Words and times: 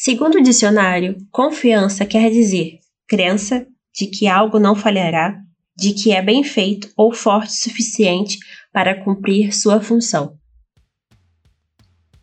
Segundo 0.00 0.36
o 0.36 0.42
dicionário, 0.42 1.16
confiança 1.28 2.06
quer 2.06 2.30
dizer 2.30 2.78
crença 3.08 3.66
de 3.92 4.06
que 4.06 4.28
algo 4.28 4.60
não 4.60 4.76
falhará, 4.76 5.36
de 5.76 5.92
que 5.92 6.12
é 6.12 6.22
bem 6.22 6.44
feito 6.44 6.88
ou 6.96 7.12
forte 7.12 7.48
o 7.48 7.56
suficiente 7.56 8.38
para 8.72 9.02
cumprir 9.02 9.52
sua 9.52 9.80
função. 9.80 10.38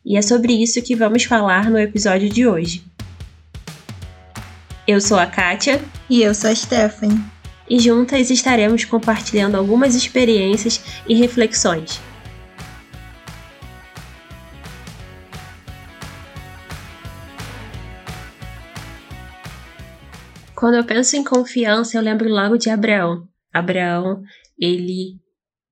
E 0.06 0.16
é 0.16 0.22
sobre 0.22 0.54
isso 0.54 0.82
que 0.82 0.96
vamos 0.96 1.26
falar 1.26 1.70
no 1.70 1.78
episódio 1.78 2.30
de 2.30 2.48
hoje. 2.48 2.82
Eu 4.88 5.02
sou 5.02 5.20
a 5.20 5.26
Kátia. 5.26 5.84
E 6.10 6.22
eu 6.22 6.34
sou 6.34 6.50
a 6.50 6.56
Stephanie. 6.56 7.20
E 7.70 7.78
juntas 7.78 8.30
estaremos 8.30 8.86
compartilhando 8.86 9.56
algumas 9.56 9.96
experiências 9.96 10.82
e 11.10 11.14
reflexões. 11.14 12.00
Quando 20.66 20.78
eu 20.78 20.84
penso 20.84 21.16
em 21.16 21.24
confiança, 21.24 21.96
eu 21.96 22.02
lembro 22.02 22.28
logo 22.28 22.58
de 22.58 22.72
Abraão. 22.72 23.30
Abraão, 23.54 24.24
ele 24.58 25.20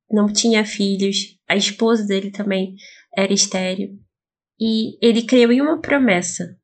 não 0.08 0.32
tinha 0.32 0.64
filhos, 0.64 1.36
a 1.50 1.56
esposa 1.56 2.06
dele 2.06 2.30
também 2.30 2.76
era 3.18 3.34
estéril. 3.34 3.98
E 4.60 4.96
ele 5.04 5.24
creu 5.24 5.52
em 5.52 5.62
uma 5.62 5.82
promessa. 5.82 6.56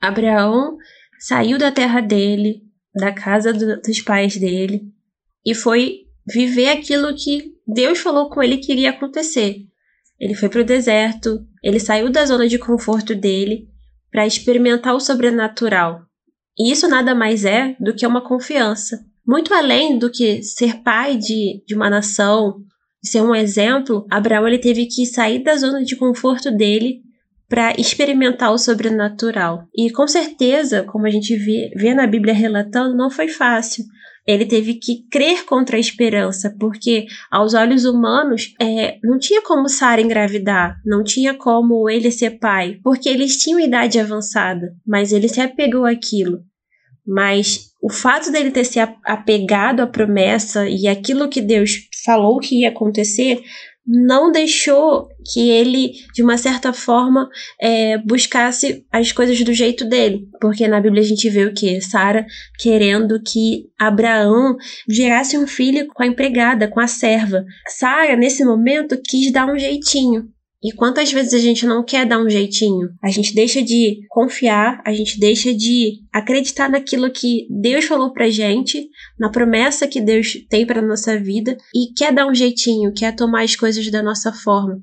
Abraão 0.00 0.78
saiu 1.18 1.58
da 1.58 1.70
terra 1.70 2.00
dele, 2.00 2.62
da 2.94 3.12
casa 3.12 3.52
do, 3.52 3.78
dos 3.82 4.00
pais 4.00 4.38
dele, 4.38 4.90
e 5.44 5.54
foi 5.54 6.06
viver 6.26 6.70
aquilo 6.70 7.14
que 7.14 7.56
Deus 7.66 7.98
falou 7.98 8.30
com 8.30 8.42
ele 8.42 8.56
que 8.56 8.72
iria 8.72 8.88
acontecer. 8.88 9.66
Ele 10.18 10.32
foi 10.32 10.48
para 10.48 10.62
o 10.62 10.64
deserto, 10.64 11.46
ele 11.62 11.78
saiu 11.78 12.10
da 12.10 12.24
zona 12.24 12.48
de 12.48 12.58
conforto 12.58 13.14
dele 13.14 13.68
para 14.10 14.26
experimentar 14.26 14.94
o 14.94 15.00
sobrenatural, 15.00 16.05
e 16.58 16.70
isso 16.70 16.88
nada 16.88 17.14
mais 17.14 17.44
é 17.44 17.76
do 17.78 17.94
que 17.94 18.06
uma 18.06 18.20
confiança. 18.20 19.04
Muito 19.26 19.52
além 19.52 19.98
do 19.98 20.10
que 20.10 20.42
ser 20.42 20.82
pai 20.82 21.16
de, 21.16 21.62
de 21.66 21.74
uma 21.74 21.90
nação, 21.90 22.60
ser 23.02 23.22
um 23.22 23.34
exemplo, 23.34 24.06
Abraão 24.10 24.46
ele 24.46 24.58
teve 24.58 24.86
que 24.86 25.04
sair 25.06 25.42
da 25.42 25.56
zona 25.56 25.84
de 25.84 25.96
conforto 25.96 26.50
dele 26.50 27.02
para 27.48 27.74
experimentar 27.78 28.52
o 28.52 28.58
sobrenatural. 28.58 29.64
E 29.76 29.90
com 29.90 30.06
certeza, 30.06 30.82
como 30.82 31.06
a 31.06 31.10
gente 31.10 31.36
vê, 31.36 31.70
vê 31.76 31.94
na 31.94 32.06
Bíblia 32.06 32.34
relatando, 32.34 32.96
não 32.96 33.10
foi 33.10 33.28
fácil. 33.28 33.84
Ele 34.26 34.44
teve 34.44 34.74
que 34.74 35.06
crer 35.08 35.44
contra 35.44 35.76
a 35.76 35.80
esperança, 35.80 36.54
porque 36.58 37.06
aos 37.30 37.54
olhos 37.54 37.84
humanos 37.84 38.54
é, 38.60 38.98
não 39.02 39.18
tinha 39.18 39.40
como 39.42 39.68
Sara 39.68 40.00
engravidar, 40.00 40.80
não 40.84 41.04
tinha 41.04 41.34
como 41.34 41.88
ele 41.88 42.10
ser 42.10 42.38
pai, 42.38 42.80
porque 42.82 43.08
eles 43.08 43.36
tinham 43.36 43.60
idade 43.60 44.00
avançada, 44.00 44.74
mas 44.84 45.12
ele 45.12 45.28
se 45.28 45.40
apegou 45.40 45.84
àquilo. 45.84 46.40
Mas 47.06 47.70
o 47.80 47.88
fato 47.88 48.32
dele 48.32 48.50
ter 48.50 48.64
se 48.64 48.80
apegado 48.80 49.80
à 49.80 49.86
promessa 49.86 50.68
e 50.68 50.88
aquilo 50.88 51.28
que 51.28 51.40
Deus 51.40 51.88
falou 52.04 52.40
que 52.40 52.62
ia 52.62 52.70
acontecer 52.70 53.40
não 53.86 54.32
deixou 54.32 55.08
que 55.32 55.48
ele, 55.48 55.92
de 56.12 56.22
uma 56.22 56.36
certa 56.36 56.72
forma, 56.72 57.28
é, 57.60 57.98
buscasse 57.98 58.84
as 58.90 59.12
coisas 59.12 59.40
do 59.42 59.52
jeito 59.52 59.84
dele. 59.84 60.28
Porque 60.40 60.66
na 60.66 60.80
Bíblia 60.80 61.02
a 61.02 61.06
gente 61.06 61.28
vê 61.30 61.44
o 61.44 61.54
que? 61.54 61.80
Sara 61.80 62.26
querendo 62.58 63.20
que 63.22 63.66
Abraão 63.78 64.56
gerasse 64.88 65.38
um 65.38 65.46
filho 65.46 65.86
com 65.88 66.02
a 66.02 66.06
empregada, 66.06 66.68
com 66.68 66.80
a 66.80 66.86
serva. 66.86 67.44
Sara, 67.68 68.16
nesse 68.16 68.44
momento, 68.44 69.00
quis 69.02 69.32
dar 69.32 69.46
um 69.46 69.58
jeitinho. 69.58 70.28
E 70.66 70.72
quantas 70.72 71.12
vezes 71.12 71.32
a 71.32 71.38
gente 71.38 71.64
não 71.64 71.84
quer 71.84 72.04
dar 72.04 72.18
um 72.18 72.28
jeitinho? 72.28 72.88
A 73.00 73.08
gente 73.08 73.32
deixa 73.32 73.62
de 73.62 74.00
confiar, 74.08 74.82
a 74.84 74.92
gente 74.92 75.16
deixa 75.16 75.54
de 75.54 76.00
acreditar 76.12 76.68
naquilo 76.68 77.08
que 77.08 77.46
Deus 77.48 77.84
falou 77.84 78.12
pra 78.12 78.28
gente, 78.28 78.88
na 79.16 79.30
promessa 79.30 79.86
que 79.86 80.00
Deus 80.00 80.32
tem 80.50 80.66
para 80.66 80.82
nossa 80.82 81.16
vida 81.20 81.56
e 81.72 81.94
quer 81.94 82.12
dar 82.12 82.26
um 82.26 82.34
jeitinho, 82.34 82.92
quer 82.92 83.14
tomar 83.14 83.44
as 83.44 83.54
coisas 83.54 83.88
da 83.92 84.02
nossa 84.02 84.32
forma. 84.32 84.80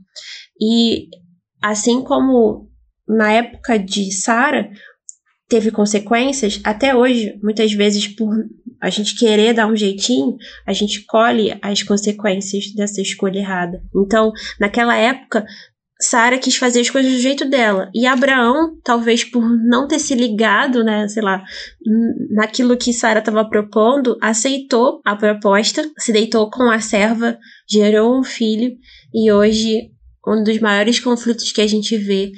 E 0.57 1.09
assim 1.61 2.01
como 2.01 2.69
na 3.05 3.33
época 3.33 3.77
de 3.77 4.09
Sara 4.13 4.71
teve 5.49 5.69
consequências, 5.69 6.61
até 6.63 6.95
hoje, 6.95 7.37
muitas 7.43 7.73
vezes 7.73 8.07
por 8.07 8.33
a 8.81 8.89
gente 8.89 9.17
querer 9.17 9.53
dar 9.53 9.67
um 9.67 9.75
jeitinho, 9.75 10.37
a 10.65 10.71
gente 10.71 11.05
colhe 11.05 11.57
as 11.61 11.83
consequências 11.83 12.73
dessa 12.73 13.01
escolha 13.01 13.39
errada. 13.39 13.81
Então, 13.95 14.31
naquela 14.59 14.95
época, 14.95 15.45
Sara 16.03 16.37
quis 16.37 16.55
fazer 16.55 16.81
as 16.81 16.89
coisas 16.89 17.11
do 17.11 17.19
jeito 17.19 17.45
dela. 17.45 17.89
E 17.93 18.05
Abraão, 18.05 18.77
talvez 18.83 19.23
por 19.23 19.43
não 19.43 19.87
ter 19.87 19.99
se 19.99 20.13
ligado, 20.13 20.83
né, 20.83 21.07
sei 21.07 21.23
lá, 21.23 21.43
naquilo 22.31 22.77
que 22.77 22.93
Sara 22.93 23.19
estava 23.19 23.47
propondo, 23.47 24.17
aceitou 24.21 25.01
a 25.05 25.15
proposta, 25.15 25.89
se 25.97 26.11
deitou 26.11 26.49
com 26.49 26.69
a 26.69 26.79
serva, 26.79 27.37
gerou 27.69 28.19
um 28.19 28.23
filho 28.23 28.75
e 29.13 29.31
hoje 29.31 29.91
um 30.27 30.43
dos 30.43 30.59
maiores 30.59 30.99
conflitos 30.99 31.51
que 31.51 31.61
a 31.61 31.67
gente 31.67 31.97
vê 31.97 32.31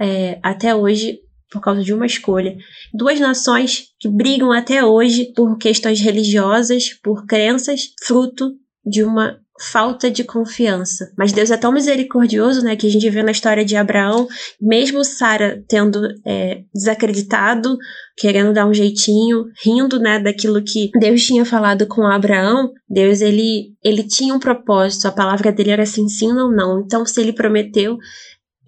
é, 0.00 0.38
até 0.42 0.74
hoje 0.74 1.18
por 1.50 1.60
causa 1.60 1.82
de 1.82 1.92
uma 1.92 2.06
escolha. 2.06 2.56
Duas 2.92 3.20
nações 3.20 3.84
que 3.98 4.08
brigam 4.08 4.52
até 4.52 4.84
hoje 4.84 5.32
por 5.34 5.56
questões 5.58 6.00
religiosas, 6.00 6.92
por 7.02 7.24
crenças, 7.26 7.92
fruto 8.04 8.52
de 8.84 9.02
uma 9.02 9.40
falta 9.60 10.10
de 10.10 10.24
confiança. 10.24 11.10
Mas 11.16 11.32
Deus 11.32 11.50
é 11.50 11.56
tão 11.56 11.72
misericordioso, 11.72 12.62
né, 12.62 12.76
que 12.76 12.86
a 12.86 12.90
gente 12.90 13.08
vê 13.08 13.22
na 13.22 13.30
história 13.30 13.64
de 13.64 13.76
Abraão, 13.76 14.28
mesmo 14.60 15.04
Sara 15.04 15.62
tendo 15.68 16.00
é, 16.26 16.62
desacreditado, 16.74 17.76
querendo 18.16 18.52
dar 18.52 18.66
um 18.66 18.74
jeitinho, 18.74 19.44
rindo, 19.64 19.98
né, 19.98 20.18
daquilo 20.18 20.62
que 20.62 20.90
Deus 20.98 21.24
tinha 21.24 21.44
falado 21.44 21.86
com 21.86 22.06
Abraão, 22.06 22.70
Deus 22.88 23.20
ele 23.20 23.74
ele 23.82 24.02
tinha 24.02 24.34
um 24.34 24.40
propósito, 24.40 25.06
a 25.06 25.12
palavra 25.12 25.52
dele 25.52 25.70
era 25.70 25.84
assim, 25.84 26.08
sim 26.08 26.32
ou 26.32 26.50
não. 26.50 26.80
Então, 26.80 27.06
se 27.06 27.20
ele 27.20 27.32
prometeu, 27.32 27.96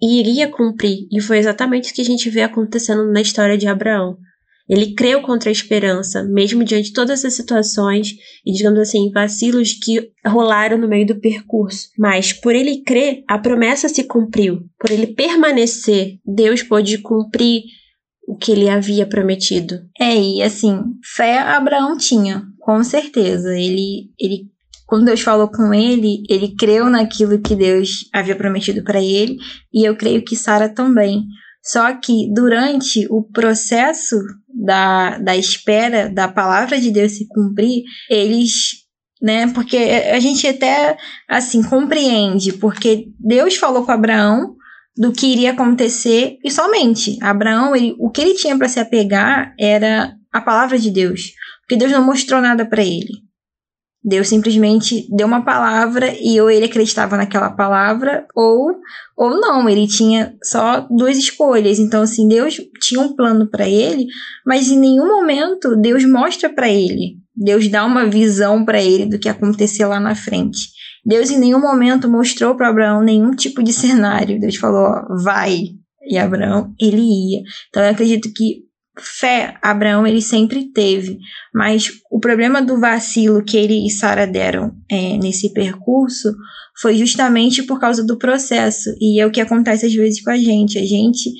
iria 0.01 0.47
cumprir. 0.47 1.07
E 1.11 1.19
foi 1.19 1.37
exatamente 1.37 1.91
o 1.91 1.93
que 1.93 2.01
a 2.01 2.05
gente 2.05 2.29
vê 2.29 2.41
acontecendo 2.41 3.11
na 3.11 3.19
história 3.19 3.57
de 3.57 3.67
Abraão. 3.67 4.17
Ele 4.69 4.93
creu 4.93 5.21
contra 5.21 5.49
a 5.49 5.51
esperança, 5.51 6.23
mesmo 6.23 6.63
diante 6.63 6.89
de 6.89 6.93
todas 6.93 7.19
essas 7.19 7.33
situações 7.33 8.09
e, 8.45 8.53
digamos 8.53 8.79
assim, 8.79 9.11
vacilos 9.11 9.73
que 9.73 10.11
rolaram 10.25 10.77
no 10.77 10.87
meio 10.87 11.07
do 11.07 11.19
percurso. 11.19 11.89
Mas, 11.97 12.31
por 12.31 12.53
ele 12.53 12.83
crer, 12.83 13.23
a 13.27 13.39
promessa 13.39 13.89
se 13.89 14.03
cumpriu. 14.03 14.61
Por 14.79 14.91
ele 14.91 15.07
permanecer, 15.07 16.19
Deus 16.23 16.61
pôde 16.61 16.99
cumprir 16.99 17.63
o 18.27 18.37
que 18.37 18.51
ele 18.51 18.69
havia 18.69 19.07
prometido. 19.07 19.79
É, 19.99 20.15
e 20.15 20.43
assim, 20.43 20.79
fé 21.15 21.39
Abraão 21.39 21.97
tinha, 21.97 22.43
com 22.59 22.83
certeza. 22.83 23.57
Ele, 23.57 24.11
ele 24.19 24.49
quando 24.85 25.05
Deus 25.05 25.21
falou 25.21 25.47
com 25.47 25.73
ele, 25.73 26.23
ele 26.29 26.55
creu 26.55 26.89
naquilo 26.89 27.39
que 27.39 27.55
Deus 27.55 28.09
havia 28.13 28.35
prometido 28.35 28.83
para 28.83 28.99
ele, 28.99 29.37
e 29.71 29.87
eu 29.87 29.95
creio 29.95 30.23
que 30.23 30.35
Sara 30.35 30.67
também. 30.67 31.23
Só 31.63 31.93
que 31.93 32.31
durante 32.33 33.05
o 33.09 33.23
processo 33.23 34.15
da, 34.53 35.17
da 35.17 35.35
espera 35.35 36.09
da 36.09 36.27
palavra 36.27 36.79
de 36.79 36.91
Deus 36.91 37.13
se 37.13 37.27
cumprir, 37.27 37.83
eles 38.09 38.87
né? 39.21 39.47
Porque 39.47 39.77
a 39.77 40.19
gente 40.19 40.47
até 40.47 40.97
assim 41.27 41.61
compreende, 41.61 42.53
porque 42.53 43.07
Deus 43.19 43.55
falou 43.55 43.85
com 43.85 43.91
Abraão 43.91 44.55
do 44.95 45.11
que 45.11 45.27
iria 45.27 45.51
acontecer 45.51 46.37
e 46.43 46.49
somente 46.49 47.17
Abraão, 47.21 47.75
ele, 47.75 47.95
o 47.99 48.09
que 48.09 48.21
ele 48.21 48.33
tinha 48.33 48.57
para 48.57 48.69
se 48.69 48.79
apegar 48.79 49.53
era 49.59 50.13
a 50.31 50.41
palavra 50.41 50.77
de 50.79 50.89
Deus, 50.89 51.31
porque 51.61 51.75
Deus 51.75 51.91
não 51.91 52.05
mostrou 52.05 52.41
nada 52.41 52.65
para 52.65 52.83
ele. 52.83 53.28
Deus 54.03 54.29
simplesmente 54.29 55.07
deu 55.13 55.27
uma 55.27 55.43
palavra 55.43 56.13
e 56.19 56.39
ou 56.39 56.49
ele 56.49 56.65
acreditava 56.65 57.17
naquela 57.17 57.51
palavra 57.51 58.25
ou 58.33 58.75
ou 59.17 59.31
não, 59.31 59.67
ele 59.67 59.85
tinha 59.85 60.33
só 60.41 60.87
duas 60.89 61.17
escolhas. 61.17 61.79
Então 61.79 62.01
assim, 62.01 62.27
Deus 62.27 62.55
tinha 62.81 63.01
um 63.01 63.13
plano 63.13 63.49
para 63.49 63.67
ele, 63.67 64.07
mas 64.45 64.69
em 64.69 64.79
nenhum 64.79 65.07
momento 65.07 65.75
Deus 65.75 66.05
mostra 66.05 66.49
para 66.49 66.69
ele. 66.69 67.17
Deus 67.35 67.67
dá 67.67 67.85
uma 67.85 68.05
visão 68.05 68.63
para 68.63 68.81
ele 68.81 69.05
do 69.05 69.19
que 69.19 69.27
acontecer 69.27 69.85
lá 69.85 69.99
na 69.99 70.15
frente. 70.15 70.69
Deus 71.05 71.29
em 71.29 71.39
nenhum 71.39 71.59
momento 71.59 72.09
mostrou 72.09 72.55
para 72.55 72.69
Abraão 72.69 73.01
nenhum 73.01 73.31
tipo 73.31 73.63
de 73.63 73.71
cenário. 73.73 74.39
Deus 74.39 74.55
falou, 74.55 74.83
ó, 74.83 75.23
vai. 75.23 75.71
E 76.09 76.17
Abraão, 76.17 76.73
ele 76.79 77.01
ia. 77.01 77.41
Então 77.69 77.83
eu 77.83 77.91
acredito 77.91 78.31
que 78.33 78.68
fé 79.01 79.57
Abraão 79.61 80.05
ele 80.05 80.21
sempre 80.21 80.71
teve, 80.71 81.17
mas 81.53 81.91
o 82.11 82.19
problema 82.19 82.61
do 82.61 82.79
vacilo 82.79 83.43
que 83.43 83.57
ele 83.57 83.85
e 83.85 83.89
Sara 83.89 84.25
deram 84.25 84.73
é, 84.89 85.17
nesse 85.17 85.53
percurso 85.53 86.33
foi 86.81 86.95
justamente 86.95 87.63
por 87.63 87.79
causa 87.79 88.05
do 88.05 88.17
processo 88.17 88.89
e 88.99 89.19
é 89.19 89.25
o 89.25 89.31
que 89.31 89.41
acontece 89.41 89.85
às 89.85 89.93
vezes 89.93 90.23
com 90.23 90.31
a 90.31 90.37
gente. 90.37 90.77
A 90.77 90.85
gente 90.85 91.31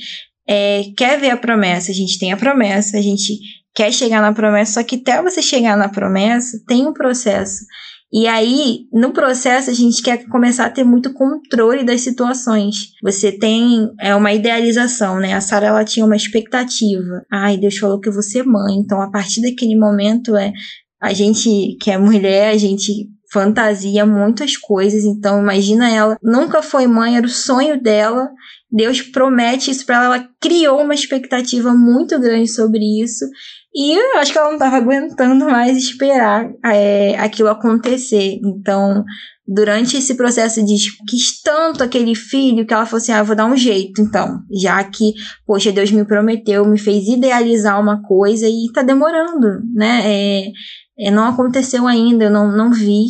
é, 0.48 0.84
quer 0.98 1.20
ver 1.20 1.30
a 1.30 1.38
promessa, 1.38 1.92
a 1.92 1.96
gente 1.96 2.18
tem 2.18 2.32
a 2.32 2.38
promessa, 2.38 2.98
a 2.98 3.02
gente 3.02 3.40
quer 3.74 3.94
chegar 3.94 4.22
na 4.22 4.34
promessa, 4.34 4.74
só 4.74 4.84
que 4.84 4.96
até 4.96 5.22
você 5.22 5.42
chegar 5.42 5.78
na 5.78 5.90
promessa 5.90 6.62
tem 6.68 6.88
um 6.88 6.94
processo. 6.94 7.66
E 8.12 8.28
aí, 8.28 8.88
no 8.92 9.14
processo, 9.14 9.70
a 9.70 9.74
gente 9.74 10.02
quer 10.02 10.28
começar 10.28 10.66
a 10.66 10.70
ter 10.70 10.84
muito 10.84 11.14
controle 11.14 11.84
das 11.84 12.02
situações. 12.02 12.92
Você 13.04 13.32
tem 13.32 13.88
é 14.00 14.16
uma 14.16 14.34
idealização, 14.34 15.20
né? 15.20 15.34
A 15.34 15.42
Sara 15.42 15.68
ela 15.68 15.86
tinha 15.86 16.06
uma 16.06 16.16
expectativa. 16.16 17.24
Ai, 17.32 17.58
Deus 17.58 17.78
falou 17.78 18.00
que 18.00 18.12
ser 18.24 18.44
mãe. 18.44 18.78
Então, 18.78 19.00
a 19.02 19.12
partir 19.12 19.42
daquele 19.42 19.78
momento 19.78 20.36
é 20.36 20.52
a 21.00 21.14
gente 21.14 21.78
que 21.80 21.92
é 21.92 21.98
mulher, 21.98 22.52
a 22.52 22.58
gente 22.58 23.08
fantasia 23.32 24.06
muitas 24.06 24.58
coisas. 24.58 25.04
Então, 25.04 25.40
imagina 25.42 25.90
ela, 25.90 26.18
nunca 26.22 26.62
foi 26.62 26.88
mãe, 26.88 27.16
era 27.16 27.26
o 27.26 27.30
sonho 27.30 27.82
dela. 27.82 28.30
Deus 28.72 29.02
promete 29.02 29.72
isso 29.72 29.86
para 29.86 29.96
ela, 29.96 30.16
ela 30.16 30.30
criou 30.40 30.82
uma 30.82 30.94
expectativa 30.94 31.74
muito 31.74 32.20
grande 32.20 32.48
sobre 32.52 32.80
isso. 33.02 33.26
E 33.74 33.94
eu 33.94 34.18
acho 34.18 34.32
que 34.32 34.38
ela 34.38 34.48
não 34.48 34.56
estava 34.56 34.78
aguentando 34.78 35.46
mais 35.46 35.78
esperar 35.78 36.50
é, 36.66 37.16
aquilo 37.20 37.50
acontecer. 37.50 38.40
Então, 38.44 39.04
durante 39.48 39.98
esse 39.98 40.16
processo 40.16 40.64
de 40.64 40.76
quis 41.08 41.42
tanto 41.42 41.84
aquele 41.84 42.14
filho 42.14 42.66
que 42.66 42.74
ela 42.74 42.86
falou 42.86 42.98
assim: 42.98 43.12
ah, 43.12 43.24
vou 43.24 43.36
dar 43.36 43.46
um 43.46 43.58
jeito, 43.58 44.02
então, 44.02 44.42
já 44.52 44.84
que, 44.84 45.14
poxa, 45.46 45.72
Deus 45.72 45.92
me 45.92 46.06
prometeu, 46.06 46.66
me 46.66 46.80
fez 46.80 47.08
idealizar 47.08 47.80
uma 47.80 48.02
coisa 48.02 48.48
e 48.48 48.72
tá 48.74 48.84
demorando, 48.84 49.62
né? 49.74 50.02
É, 50.04 50.52
é, 51.00 51.12
não 51.12 51.26
aconteceu 51.26 51.88
ainda, 51.88 52.26
eu 52.26 52.32
não, 52.32 52.52
não 52.52 52.72
vi, 52.72 53.06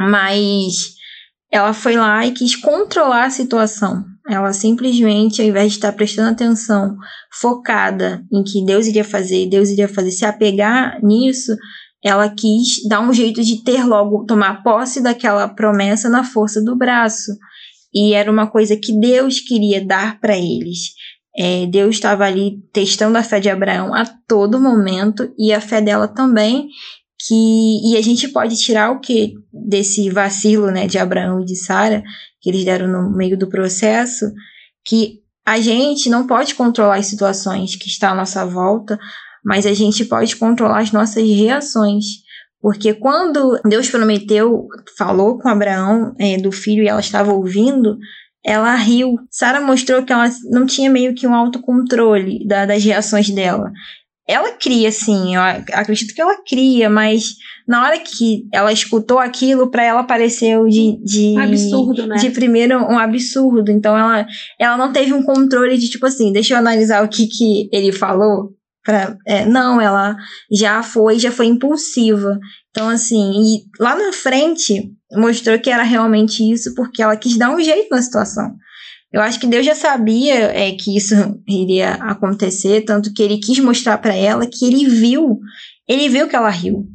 mas 0.00 0.94
ela 1.50 1.72
foi 1.72 1.96
lá 1.96 2.24
e 2.26 2.32
quis 2.32 2.54
controlar 2.54 3.24
a 3.24 3.30
situação. 3.30 4.04
Ela 4.28 4.52
simplesmente, 4.52 5.40
ao 5.40 5.48
invés 5.48 5.72
de 5.72 5.78
estar 5.78 5.92
prestando 5.92 6.30
atenção, 6.30 6.96
focada 7.32 8.22
em 8.30 8.44
que 8.44 8.64
Deus 8.64 8.86
iria 8.86 9.04
fazer, 9.04 9.48
Deus 9.48 9.70
iria 9.70 9.88
fazer, 9.88 10.10
se 10.10 10.24
apegar 10.24 11.02
nisso, 11.02 11.56
ela 12.04 12.28
quis 12.28 12.86
dar 12.88 13.00
um 13.00 13.12
jeito 13.12 13.42
de 13.42 13.64
ter 13.64 13.84
logo, 13.84 14.26
tomar 14.26 14.62
posse 14.62 15.02
daquela 15.02 15.48
promessa 15.48 16.08
na 16.08 16.22
força 16.22 16.62
do 16.62 16.76
braço. 16.76 17.32
E 17.92 18.12
era 18.12 18.30
uma 18.30 18.46
coisa 18.46 18.76
que 18.76 18.92
Deus 19.00 19.40
queria 19.40 19.84
dar 19.84 20.20
para 20.20 20.36
eles. 20.36 20.92
É, 21.36 21.66
Deus 21.66 21.94
estava 21.94 22.24
ali 22.24 22.58
testando 22.72 23.16
a 23.16 23.22
fé 23.22 23.40
de 23.40 23.48
Abraão 23.48 23.94
a 23.94 24.04
todo 24.04 24.60
momento 24.60 25.32
e 25.38 25.52
a 25.52 25.60
fé 25.60 25.80
dela 25.80 26.06
também. 26.06 26.68
Que, 27.20 27.92
e 27.92 27.96
a 27.96 28.02
gente 28.02 28.28
pode 28.28 28.56
tirar 28.56 28.92
o 28.92 29.00
que 29.00 29.34
desse 29.52 30.08
vacilo 30.08 30.70
né, 30.70 30.86
de 30.86 30.98
Abraão 30.98 31.40
e 31.40 31.44
de 31.44 31.56
Sara, 31.56 32.02
que 32.40 32.48
eles 32.48 32.64
deram 32.64 32.86
no 32.86 33.16
meio 33.16 33.36
do 33.36 33.48
processo, 33.48 34.32
que 34.84 35.20
a 35.44 35.58
gente 35.60 36.08
não 36.08 36.26
pode 36.26 36.54
controlar 36.54 36.96
as 36.96 37.06
situações 37.06 37.74
que 37.74 37.88
estão 37.88 38.10
à 38.10 38.14
nossa 38.14 38.44
volta, 38.44 38.98
mas 39.44 39.66
a 39.66 39.72
gente 39.72 40.04
pode 40.04 40.36
controlar 40.36 40.80
as 40.80 40.92
nossas 40.92 41.26
reações. 41.26 42.04
Porque 42.60 42.92
quando 42.92 43.58
Deus 43.64 43.88
prometeu, 43.88 44.66
falou 44.96 45.38
com 45.38 45.48
Abraão 45.48 46.14
é, 46.18 46.36
do 46.36 46.52
filho 46.52 46.82
e 46.82 46.88
ela 46.88 47.00
estava 47.00 47.32
ouvindo, 47.32 47.96
ela 48.44 48.74
riu. 48.74 49.16
Sara 49.30 49.60
mostrou 49.60 50.02
que 50.02 50.12
ela 50.12 50.28
não 50.50 50.66
tinha 50.66 50.90
meio 50.90 51.14
que 51.14 51.26
um 51.26 51.34
autocontrole 51.34 52.46
da, 52.46 52.66
das 52.66 52.84
reações 52.84 53.30
dela. 53.30 53.70
Ela 54.28 54.52
cria, 54.52 54.92
sim, 54.92 55.34
eu 55.34 55.40
acredito 55.72 56.14
que 56.14 56.20
ela 56.20 56.36
cria, 56.46 56.90
mas 56.90 57.36
na 57.66 57.82
hora 57.82 57.98
que 57.98 58.46
ela 58.52 58.70
escutou 58.70 59.18
aquilo, 59.18 59.70
para 59.70 59.82
ela 59.82 60.04
pareceu 60.04 60.66
de, 60.66 60.98
de. 61.02 61.38
Absurdo, 61.38 62.06
né? 62.06 62.16
De 62.16 62.30
primeiro, 62.30 62.78
um 62.78 62.98
absurdo. 62.98 63.70
Então 63.70 63.96
ela, 63.96 64.26
ela 64.58 64.76
não 64.76 64.92
teve 64.92 65.14
um 65.14 65.22
controle 65.22 65.78
de 65.78 65.88
tipo 65.88 66.04
assim, 66.04 66.30
deixa 66.30 66.52
eu 66.52 66.58
analisar 66.58 67.02
o 67.02 67.08
que, 67.08 67.26
que 67.26 67.70
ele 67.72 67.90
falou. 67.90 68.54
Pra, 68.84 69.16
é, 69.26 69.44
não, 69.44 69.80
ela 69.80 70.16
já 70.50 70.82
foi, 70.82 71.18
já 71.18 71.30
foi 71.30 71.46
impulsiva. 71.46 72.38
Então, 72.70 72.88
assim, 72.88 73.32
e 73.32 73.82
lá 73.82 73.96
na 73.96 74.12
frente, 74.12 74.90
mostrou 75.12 75.58
que 75.58 75.70
era 75.70 75.82
realmente 75.82 76.42
isso 76.42 76.74
porque 76.74 77.02
ela 77.02 77.16
quis 77.16 77.36
dar 77.36 77.50
um 77.50 77.60
jeito 77.60 77.88
na 77.90 78.02
situação. 78.02 78.54
Eu 79.12 79.22
acho 79.22 79.40
que 79.40 79.46
Deus 79.46 79.64
já 79.64 79.74
sabia 79.74 80.34
é, 80.34 80.72
que 80.72 80.96
isso 80.96 81.14
iria 81.48 81.94
acontecer, 81.94 82.82
tanto 82.82 83.12
que 83.12 83.22
ele 83.22 83.38
quis 83.38 83.58
mostrar 83.58 83.98
para 83.98 84.14
ela 84.14 84.46
que 84.46 84.66
ele 84.66 84.86
viu, 84.86 85.38
ele 85.88 86.08
viu 86.08 86.28
que 86.28 86.36
ela 86.36 86.50
riu. 86.50 86.86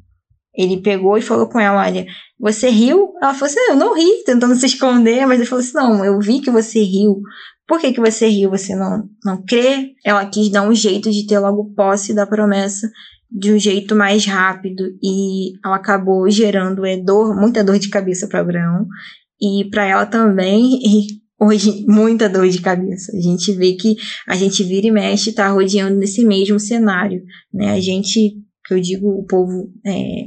Ele 0.56 0.81
pegou 0.81 1.18
e 1.18 1.21
falou 1.21 1.48
com 1.48 1.60
ela: 1.60 1.81
Olha, 1.81 2.06
você 2.39 2.69
riu? 2.69 3.13
Ela 3.21 3.33
falou 3.33 3.48
assim: 3.48 3.60
Eu 3.69 3.75
não 3.75 3.95
ri, 3.95 4.24
tentando 4.24 4.54
se 4.57 4.68
esconder, 4.68 5.25
mas 5.25 5.39
ele 5.39 5.50
falou 5.50 5.63
assim: 5.63 5.74
Não, 5.74 6.06
eu 6.06 6.19
vi 6.19 6.39
que 6.39 6.51
você 6.51 6.80
riu. 6.83 7.19
Por 7.68 7.80
que, 7.80 7.94
que 7.94 8.00
você 8.00 8.27
riu? 8.27 8.51
Você 8.51 8.75
não, 8.75 9.10
não 9.25 9.44
crê? 9.44 9.94
Ela 10.06 10.25
quis 10.25 10.50
dar 10.51 10.62
um 10.62 10.75
jeito 10.75 11.10
de 11.10 11.25
ter 11.25 11.39
logo 11.39 11.74
posse 11.74 12.13
da 12.13 12.27
promessa 12.27 12.88
de 13.31 13.51
um 13.51 13.57
jeito 13.57 13.95
mais 13.95 14.25
rápido 14.25 14.83
e 15.01 15.54
ela 15.65 15.77
acabou 15.77 16.30
gerando 16.30 16.86
é, 16.86 16.98
dor, 16.98 17.36
muita 17.36 17.63
dor 17.63 17.80
de 17.80 17.89
cabeça 17.89 18.27
para 18.27 18.42
Abraão 18.42 18.86
e 19.42 19.68
para 19.71 19.86
ela 19.86 20.06
também 20.06 20.77
e 20.83 21.22
hoje 21.43 21.85
muita 21.87 22.29
dor 22.29 22.47
de 22.47 22.61
cabeça. 22.61 23.11
A 23.15 23.21
gente 23.21 23.51
vê 23.53 23.73
que 23.73 23.95
a 24.27 24.35
gente 24.35 24.63
vira 24.63 24.87
e 24.87 24.91
mexe 24.91 25.29
está 25.29 25.49
rodeando 25.49 25.97
nesse 25.97 26.25
mesmo 26.25 26.59
cenário, 26.59 27.21
né? 27.53 27.71
A 27.71 27.79
gente, 27.79 28.37
que 28.65 28.73
eu 28.73 28.79
digo, 28.79 29.07
o 29.09 29.25
povo 29.25 29.71
é, 29.85 30.25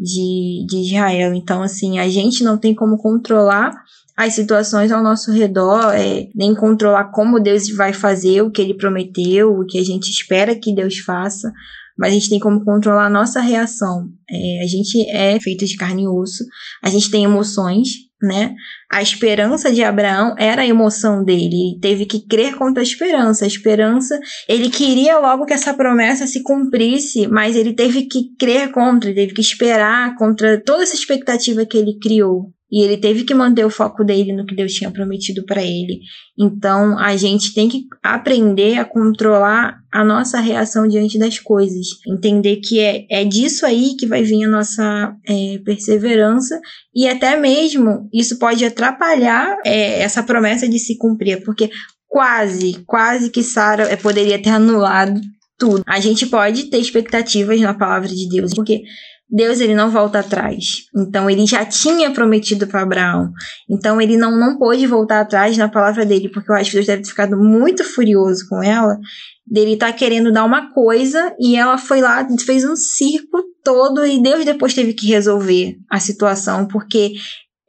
de, 0.00 0.66
de 0.66 0.86
Israel. 0.86 1.34
Então, 1.34 1.62
assim, 1.62 1.98
a 1.98 2.08
gente 2.08 2.42
não 2.42 2.58
tem 2.58 2.74
como 2.74 2.96
controlar 2.96 3.72
as 4.16 4.34
situações 4.34 4.92
ao 4.92 5.02
nosso 5.02 5.32
redor, 5.32 5.94
é, 5.94 6.28
nem 6.34 6.54
controlar 6.54 7.10
como 7.10 7.40
Deus 7.40 7.68
vai 7.70 7.92
fazer 7.92 8.42
o 8.42 8.50
que 8.50 8.60
ele 8.60 8.74
prometeu, 8.74 9.50
o 9.50 9.64
que 9.64 9.78
a 9.78 9.84
gente 9.84 10.10
espera 10.10 10.54
que 10.54 10.74
Deus 10.74 10.98
faça, 10.98 11.50
mas 11.98 12.10
a 12.10 12.14
gente 12.14 12.28
tem 12.28 12.38
como 12.38 12.64
controlar 12.64 13.06
a 13.06 13.10
nossa 13.10 13.40
reação. 13.40 14.08
É, 14.30 14.62
a 14.62 14.66
gente 14.66 15.08
é 15.08 15.40
feito 15.40 15.64
de 15.64 15.76
carne 15.76 16.02
e 16.02 16.08
osso, 16.08 16.44
a 16.82 16.90
gente 16.90 17.10
tem 17.10 17.24
emoções, 17.24 17.88
né? 18.22 18.54
A 18.90 19.02
esperança 19.02 19.72
de 19.72 19.82
Abraão 19.82 20.34
era 20.38 20.62
a 20.62 20.66
emoção 20.66 21.24
dele, 21.24 21.72
ele 21.72 21.80
teve 21.80 22.06
que 22.06 22.26
crer 22.26 22.56
contra 22.56 22.82
a 22.82 22.84
esperança. 22.84 23.44
A 23.44 23.48
esperança, 23.48 24.18
ele 24.48 24.68
queria 24.68 25.18
logo 25.18 25.46
que 25.46 25.54
essa 25.54 25.74
promessa 25.74 26.26
se 26.26 26.42
cumprisse, 26.42 27.26
mas 27.28 27.56
ele 27.56 27.74
teve 27.74 28.02
que 28.02 28.34
crer 28.38 28.70
contra, 28.72 29.10
ele 29.10 29.20
teve 29.20 29.34
que 29.34 29.40
esperar 29.40 30.14
contra 30.16 30.60
toda 30.62 30.82
essa 30.82 30.94
expectativa 30.94 31.64
que 31.64 31.76
ele 31.76 31.98
criou. 32.00 32.52
E 32.70 32.82
ele 32.82 32.96
teve 32.96 33.24
que 33.24 33.34
manter 33.34 33.64
o 33.64 33.70
foco 33.70 34.04
dele 34.04 34.32
no 34.32 34.46
que 34.46 34.54
Deus 34.54 34.72
tinha 34.72 34.90
prometido 34.90 35.44
para 35.44 35.62
ele. 35.62 36.00
Então, 36.38 36.98
a 36.98 37.16
gente 37.16 37.52
tem 37.52 37.68
que 37.68 37.82
aprender 38.02 38.78
a 38.78 38.84
controlar 38.84 39.78
a 39.92 40.04
nossa 40.04 40.38
reação 40.38 40.86
diante 40.86 41.18
das 41.18 41.38
coisas. 41.38 41.86
Entender 42.06 42.56
que 42.56 42.78
é, 42.78 43.06
é 43.10 43.24
disso 43.24 43.66
aí 43.66 43.96
que 43.98 44.06
vai 44.06 44.22
vir 44.22 44.44
a 44.44 44.48
nossa 44.48 45.14
é, 45.26 45.58
perseverança. 45.64 46.60
E 46.94 47.08
até 47.08 47.36
mesmo 47.36 48.08
isso 48.14 48.38
pode 48.38 48.64
atrapalhar 48.64 49.56
é, 49.64 50.00
essa 50.00 50.22
promessa 50.22 50.68
de 50.68 50.78
se 50.78 50.96
cumprir. 50.96 51.42
Porque 51.42 51.70
quase, 52.06 52.82
quase 52.86 53.30
que 53.30 53.42
Sara 53.42 53.84
é, 53.84 53.96
poderia 53.96 54.40
ter 54.40 54.50
anulado 54.50 55.20
tudo. 55.58 55.82
A 55.86 56.00
gente 56.00 56.26
pode 56.26 56.64
ter 56.64 56.78
expectativas 56.78 57.60
na 57.60 57.74
palavra 57.74 58.08
de 58.08 58.28
Deus, 58.28 58.54
porque 58.54 58.82
Deus 59.30 59.60
ele 59.60 59.74
não 59.74 59.90
volta 59.90 60.18
atrás. 60.18 60.86
Então 60.96 61.30
ele 61.30 61.46
já 61.46 61.64
tinha 61.64 62.10
prometido 62.10 62.66
para 62.66 62.82
Abraão. 62.82 63.32
Então 63.68 64.00
ele 64.00 64.16
não, 64.16 64.36
não 64.36 64.58
pôde 64.58 64.86
voltar 64.86 65.20
atrás 65.20 65.56
na 65.56 65.68
palavra 65.68 66.04
dele, 66.04 66.28
porque 66.28 66.50
eu 66.50 66.56
acho 66.56 66.70
que 66.70 66.76
Deus 66.76 66.86
deve 66.86 67.02
ter 67.02 67.08
ficado 67.08 67.36
muito 67.36 67.84
furioso 67.84 68.48
com 68.48 68.62
ela. 68.62 68.98
Dele 69.46 69.76
tá 69.76 69.92
querendo 69.92 70.32
dar 70.32 70.44
uma 70.44 70.72
coisa 70.72 71.34
e 71.38 71.56
ela 71.56 71.78
foi 71.78 72.00
lá, 72.00 72.26
fez 72.44 72.64
um 72.64 72.74
circo 72.74 73.42
todo 73.62 74.04
e 74.04 74.20
Deus 74.20 74.44
depois 74.44 74.74
teve 74.74 74.94
que 74.94 75.06
resolver 75.06 75.76
a 75.88 76.00
situação, 76.00 76.66
porque 76.66 77.14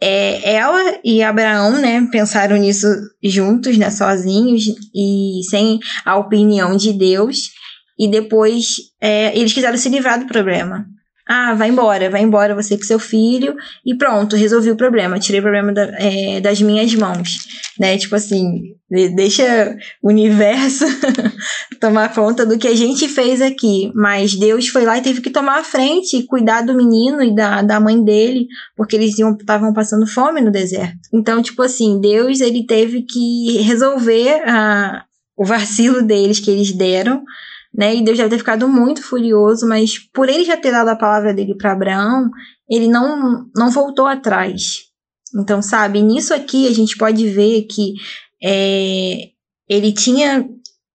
é, 0.01 0.56
ela 0.56 1.00
e 1.03 1.22
Abraão, 1.22 1.80
né, 1.80 2.08
pensaram 2.12 2.58
nisso 2.58 2.88
juntos, 3.22 3.77
né, 3.77 3.91
sozinhos 3.91 4.63
e 4.96 5.41
sem 5.50 5.80
a 6.03 6.18
opinião 6.18 6.75
de 6.75 6.91
Deus. 6.91 7.51
E 8.00 8.10
depois 8.10 8.77
é, 9.00 9.38
eles 9.38 9.53
quiseram 9.53 9.77
se 9.77 9.89
livrar 9.89 10.20
do 10.20 10.25
problema. 10.25 10.88
Ah, 11.33 11.53
vai 11.53 11.69
embora, 11.69 12.09
vai 12.09 12.21
embora 12.23 12.53
você 12.53 12.75
com 12.75 12.83
seu 12.83 13.00
filho 13.00 13.55
e 13.85 13.95
pronto, 13.95 14.35
resolvi 14.35 14.69
o 14.69 14.75
problema, 14.75 15.17
tirei 15.17 15.39
o 15.39 15.43
problema 15.43 15.71
da, 15.71 15.83
é, 15.97 16.41
das 16.41 16.61
minhas 16.61 16.93
mãos, 16.93 17.47
né? 17.79 17.97
Tipo 17.97 18.17
assim, 18.17 18.75
deixa 19.15 19.77
o 20.03 20.09
universo 20.09 20.83
tomar 21.79 22.13
conta 22.13 22.45
do 22.45 22.57
que 22.57 22.67
a 22.67 22.75
gente 22.75 23.07
fez 23.07 23.41
aqui, 23.41 23.93
mas 23.95 24.35
Deus 24.35 24.67
foi 24.67 24.83
lá 24.83 24.97
e 24.97 25.01
teve 25.01 25.21
que 25.21 25.29
tomar 25.29 25.59
a 25.59 25.63
frente 25.63 26.17
e 26.17 26.23
cuidar 26.23 26.63
do 26.63 26.75
menino 26.75 27.23
e 27.23 27.33
da, 27.33 27.61
da 27.61 27.79
mãe 27.79 28.03
dele, 28.03 28.47
porque 28.75 28.97
eles 28.97 29.17
estavam 29.17 29.71
passando 29.71 30.05
fome 30.05 30.41
no 30.41 30.51
deserto. 30.51 31.00
Então, 31.13 31.41
tipo 31.41 31.63
assim, 31.63 32.01
Deus 32.01 32.41
ele 32.41 32.65
teve 32.65 33.03
que 33.03 33.61
resolver 33.61 34.43
a, 34.45 35.05
o 35.38 35.45
vacilo 35.45 36.01
deles 36.01 36.41
que 36.41 36.51
eles 36.51 36.73
deram 36.73 37.23
né? 37.74 37.96
E 37.96 38.04
Deus 38.04 38.18
deve 38.18 38.30
ter 38.30 38.38
ficado 38.38 38.68
muito 38.68 39.01
furioso, 39.01 39.68
mas 39.68 39.98
por 40.13 40.30
ele 40.30 40.44
já 40.44 40.58
ter 40.58 40.72
dado 40.72 40.90
a 40.90 40.96
palavra 40.96 41.34
dele 41.34 41.56
para 41.56 41.72
Abraão, 41.72 42.30
ele 42.70 42.88
não, 42.88 43.46
não 43.56 43.70
voltou 43.72 44.06
atrás. 44.06 44.92
Então, 45.36 45.62
sabe, 45.62 46.01
nisso 46.01 46.34
aqui 46.34 46.68
a 46.68 46.74
gente 46.74 46.98
pode 46.98 47.28
ver 47.28 47.63
que 47.63 47.94
é, 48.44 49.30
ele 49.70 49.94
tinha 49.94 50.46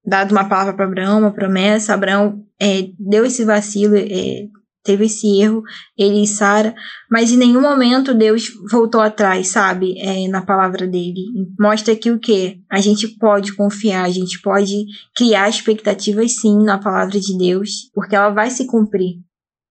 dado 0.05 0.33
uma 0.33 0.49
palavra 0.49 0.75
para 0.75 0.85
Abraão, 0.85 1.21
uma 1.21 1.33
promessa, 1.33 1.95
Abraão 1.95 2.45
é, 2.61 2.89
deu 2.99 3.25
esse 3.25 3.45
vacilo, 3.45 3.97
é, 3.97 4.47
teve 4.87 5.07
esse 5.07 5.41
erro, 5.41 5.63
ele 5.99 6.23
e 6.23 6.27
Sara, 6.27 6.75
mas 7.11 7.33
em 7.33 7.37
nenhum 7.37 7.61
momento 7.61 8.15
Deus 8.15 8.45
voltou 8.71 9.01
atrás, 9.01 9.49
sabe? 9.49 9.99
É, 9.99 10.27
na 10.29 10.43
palavra 10.43 10.87
dele. 10.87 11.23
Mostra 11.59 11.97
que 11.97 12.11
o 12.11 12.19
que? 12.19 12.61
A 12.71 12.81
gente 12.81 13.09
pode 13.19 13.55
confiar, 13.55 14.05
a 14.05 14.11
gente 14.11 14.41
pode 14.41 14.85
criar 15.15 15.49
expectativas 15.49 16.37
sim 16.41 16.63
na 16.63 16.79
palavra 16.79 17.19
de 17.19 17.37
Deus, 17.37 17.91
porque 17.93 18.17
ela 18.17 18.31
vai 18.31 18.51
se 18.51 18.67
cumprir. 18.67 19.17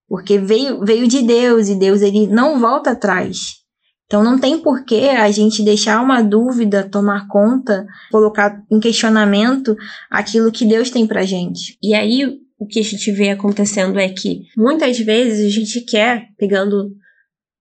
Porque 0.08 0.38
veio, 0.38 0.86
veio 0.86 1.08
de 1.08 1.22
Deus 1.24 1.68
e 1.68 1.76
Deus 1.76 2.02
ele 2.02 2.28
não 2.28 2.60
volta 2.60 2.92
atrás. 2.92 3.66
Então 4.06 4.24
não 4.24 4.40
tem 4.40 4.60
porquê 4.60 5.10
a 5.18 5.32
gente 5.32 5.64
deixar 5.64 6.02
uma 6.02 6.22
dúvida 6.22 6.88
tomar 6.88 7.28
conta, 7.28 7.88
colocar 8.12 8.62
em 8.72 8.80
questionamento 8.80 9.76
aquilo 10.12 10.52
que 10.52 10.64
Deus 10.64 10.92
tem 10.92 11.08
pra 11.08 11.24
gente. 11.24 11.78
E 11.82 11.96
aí 11.96 12.45
o 12.58 12.66
que 12.66 12.80
a 12.80 12.84
gente 12.84 13.12
vê 13.12 13.30
acontecendo 13.30 14.00
é 14.00 14.10
que 14.10 14.44
muitas 14.58 14.98
vezes 15.00 15.46
a 15.46 15.50
gente 15.50 15.82
quer, 15.82 16.28
pegando 16.38 16.96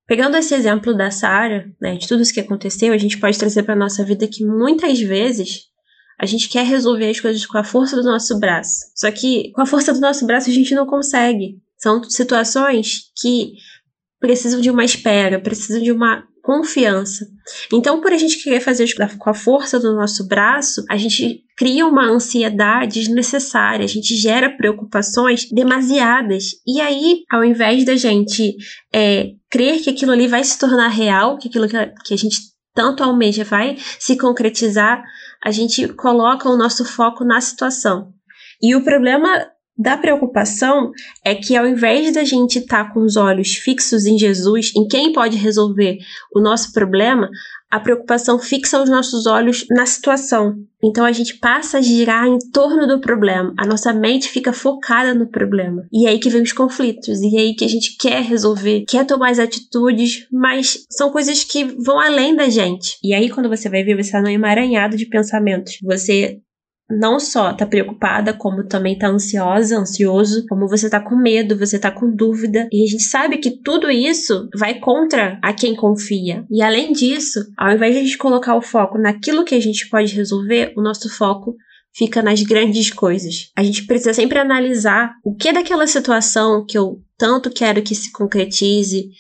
pegando 0.07 0.37
esse 0.37 0.55
exemplo 0.55 0.95
da 0.95 1.11
Sara, 1.11 1.67
né, 1.81 1.97
de 1.97 2.07
tudo 2.07 2.23
isso 2.23 2.35
que 2.35 2.41
aconteceu, 2.41 2.93
a 2.93 2.99
gente 2.99 3.19
pode 3.19 3.39
trazer 3.39 3.63
para 3.63 3.75
nossa 3.75 4.05
vida 4.05 4.29
que 4.29 4.45
muitas 4.45 5.01
vezes 5.01 5.63
a 6.21 6.27
gente 6.27 6.49
quer 6.49 6.65
resolver 6.65 7.09
as 7.09 7.21
coisas 7.21 7.45
com 7.47 7.59
a 7.59 7.65
força 7.65 7.97
do 7.97 8.03
nosso 8.03 8.39
braço. 8.39 8.81
Só 8.95 9.11
que 9.11 9.51
com 9.53 9.63
a 9.63 9.67
força 9.67 9.93
do 9.93 10.01
nosso 10.01 10.27
braço 10.27 10.51
a 10.51 10.53
gente 10.53 10.75
não 10.75 10.87
consegue. 10.87 11.59
São 11.77 12.03
situações 12.05 13.11
que 13.21 13.55
precisam 14.21 14.61
de 14.61 14.71
uma 14.71 14.85
espera, 14.85 15.41
precisam 15.41 15.83
de 15.83 15.91
uma 15.91 16.25
confiança. 16.45 17.27
Então, 17.73 18.03
por 18.03 18.13
a 18.13 18.19
gente 18.19 18.43
querer 18.43 18.61
fazer 18.61 18.87
com 19.19 19.31
a 19.31 19.35
força 19.35 19.81
do 19.81 19.97
nosso 19.97 20.29
braço, 20.29 20.85
a 20.91 20.97
gente 20.99 21.43
cria 21.57 21.87
uma 21.87 22.07
ansiedade 22.07 23.01
desnecessária, 23.01 23.83
a 23.83 23.89
gente 23.89 24.15
gera 24.15 24.55
preocupações 24.55 25.49
demasiadas. 25.51 26.51
E 26.67 26.83
aí, 26.83 27.23
ao 27.33 27.43
invés 27.43 27.87
da 27.87 27.97
gente 27.97 28.57
é, 28.93 29.31
crer 29.51 29.81
que 29.81 29.89
aquilo 29.89 30.13
ali 30.13 30.29
vai 30.29 30.45
se 30.45 30.59
tornar 30.59 30.89
real, 30.89 31.39
que 31.39 31.49
aquilo 31.49 31.67
que 31.67 31.77
a, 31.77 32.17
gente 32.17 32.37
tanto 32.75 33.03
almeja 33.03 33.43
vai 33.43 33.79
se 33.99 34.15
concretizar, 34.15 35.03
a 35.43 35.51
gente 35.51 35.89
coloca 35.95 36.47
o 36.51 36.59
nosso 36.59 36.85
foco 36.85 37.25
na 37.25 37.41
situação. 37.41 38.13
E 38.61 38.77
o 38.77 38.85
problema 38.85 39.47
da 39.77 39.97
preocupação 39.97 40.93
é 41.25 41.35
que 41.35 41.57
ao 41.57 41.67
invés 41.67 42.13
da 42.13 42.25
gente 42.25 42.61
estar 42.61 42.85
tá 42.85 42.91
com 42.93 43.01
os 43.01 43.17
olhos 43.17 43.55
fixos 43.55 44.07
em 44.07 44.17
Jesus, 44.17 44.73
em 44.77 44.87
quem 44.87 45.13
pode 45.13 45.37
resolver 45.37 45.99
o 46.35 46.41
nosso 46.41 46.73
problema, 46.73 47.29
a 47.75 47.81
preocupação 47.81 48.39
fixa 48.39 48.81
os 48.81 48.89
nossos 48.89 49.27
olhos 49.27 49.67
na 49.69 49.85
situação. 49.85 50.55
Então 50.83 51.05
a 51.05 51.11
gente 51.11 51.39
passa 51.39 51.79
a 51.79 51.81
girar 51.81 52.25
em 52.25 52.39
torno 52.53 52.87
do 52.87 53.01
problema. 53.01 53.53
A 53.59 53.67
nossa 53.67 53.93
mente 53.93 54.29
fica 54.29 54.53
focada 54.53 55.13
no 55.13 55.27
problema. 55.27 55.85
E 55.93 56.07
é 56.07 56.11
aí 56.11 56.21
que 56.21 56.31
vem 56.31 56.43
os 56.43 56.53
conflitos. 56.53 57.21
E 57.21 57.37
é 57.37 57.41
aí 57.41 57.55
que 57.57 57.65
a 57.65 57.69
gente 57.69 57.97
quer 57.99 58.23
resolver, 58.23 58.85
quer 58.87 59.05
tomar 59.05 59.31
as 59.31 59.41
atitudes, 59.41 60.29
mas 60.31 60.87
são 60.89 61.11
coisas 61.11 61.43
que 61.43 61.65
vão 61.65 61.99
além 61.99 62.37
da 62.37 62.49
gente. 62.49 62.97
E 63.03 63.13
aí 63.13 63.29
quando 63.29 63.49
você 63.49 63.69
vai 63.69 63.83
ver, 63.83 63.97
você 63.97 64.03
está 64.03 64.23
num 64.23 64.29
emaranhado 64.29 64.97
de 64.97 65.07
pensamentos. 65.07 65.79
Você 65.83 66.39
não 66.89 67.19
só 67.19 67.53
tá 67.53 67.67
preocupada, 67.67 68.35
como 68.35 68.67
também 68.67 68.99
tá 68.99 69.09
ansiosa, 69.09 69.79
ansioso, 69.79 70.45
como 70.47 70.69
você 70.69 70.89
tá 70.91 71.01
com 71.01 71.17
medo, 71.17 71.59
você 71.59 71.79
tá 71.79 71.91
com 71.91 72.15
dúvida. 72.15 72.69
E 72.71 72.85
a 72.85 72.87
gente 72.87 73.05
sabe 73.05 73.39
que 73.39 73.63
tudo 73.63 73.91
isso 73.91 74.49
vai 74.57 74.79
contra 74.79 75.39
a 75.43 75.53
quem 75.53 75.75
confia. 75.75 76.45
E 76.51 76.63
além 76.63 76.93
disso, 76.93 77.41
ao 77.57 77.73
invés 77.73 77.95
de 77.95 78.01
a 78.01 78.05
gente 78.05 78.19
colocar 78.19 78.55
o 78.55 78.63
foco 78.63 78.99
naquilo 78.99 79.45
que 79.45 79.55
a 79.55 79.61
gente 79.61 79.89
pode 79.89 80.15
resolver, 80.15 80.73
o 80.77 80.83
nosso 80.83 81.09
foco 81.09 81.57
fica 81.95 82.23
nas 82.23 82.43
grandes 82.43 82.91
coisas. 82.91 83.51
A 83.57 83.63
gente 83.63 83.87
precisa 83.87 84.13
sempre 84.13 84.39
analisar 84.39 85.13
o 85.25 85.35
que 85.35 85.49
é 85.49 85.53
daquela 85.53 85.87
situação 85.87 86.67
que 86.67 86.77
eu 86.77 87.01
tanto 87.17 87.51
quero 87.51 87.83
que 87.83 87.95
se 87.95 88.13
concretize, 88.13 89.11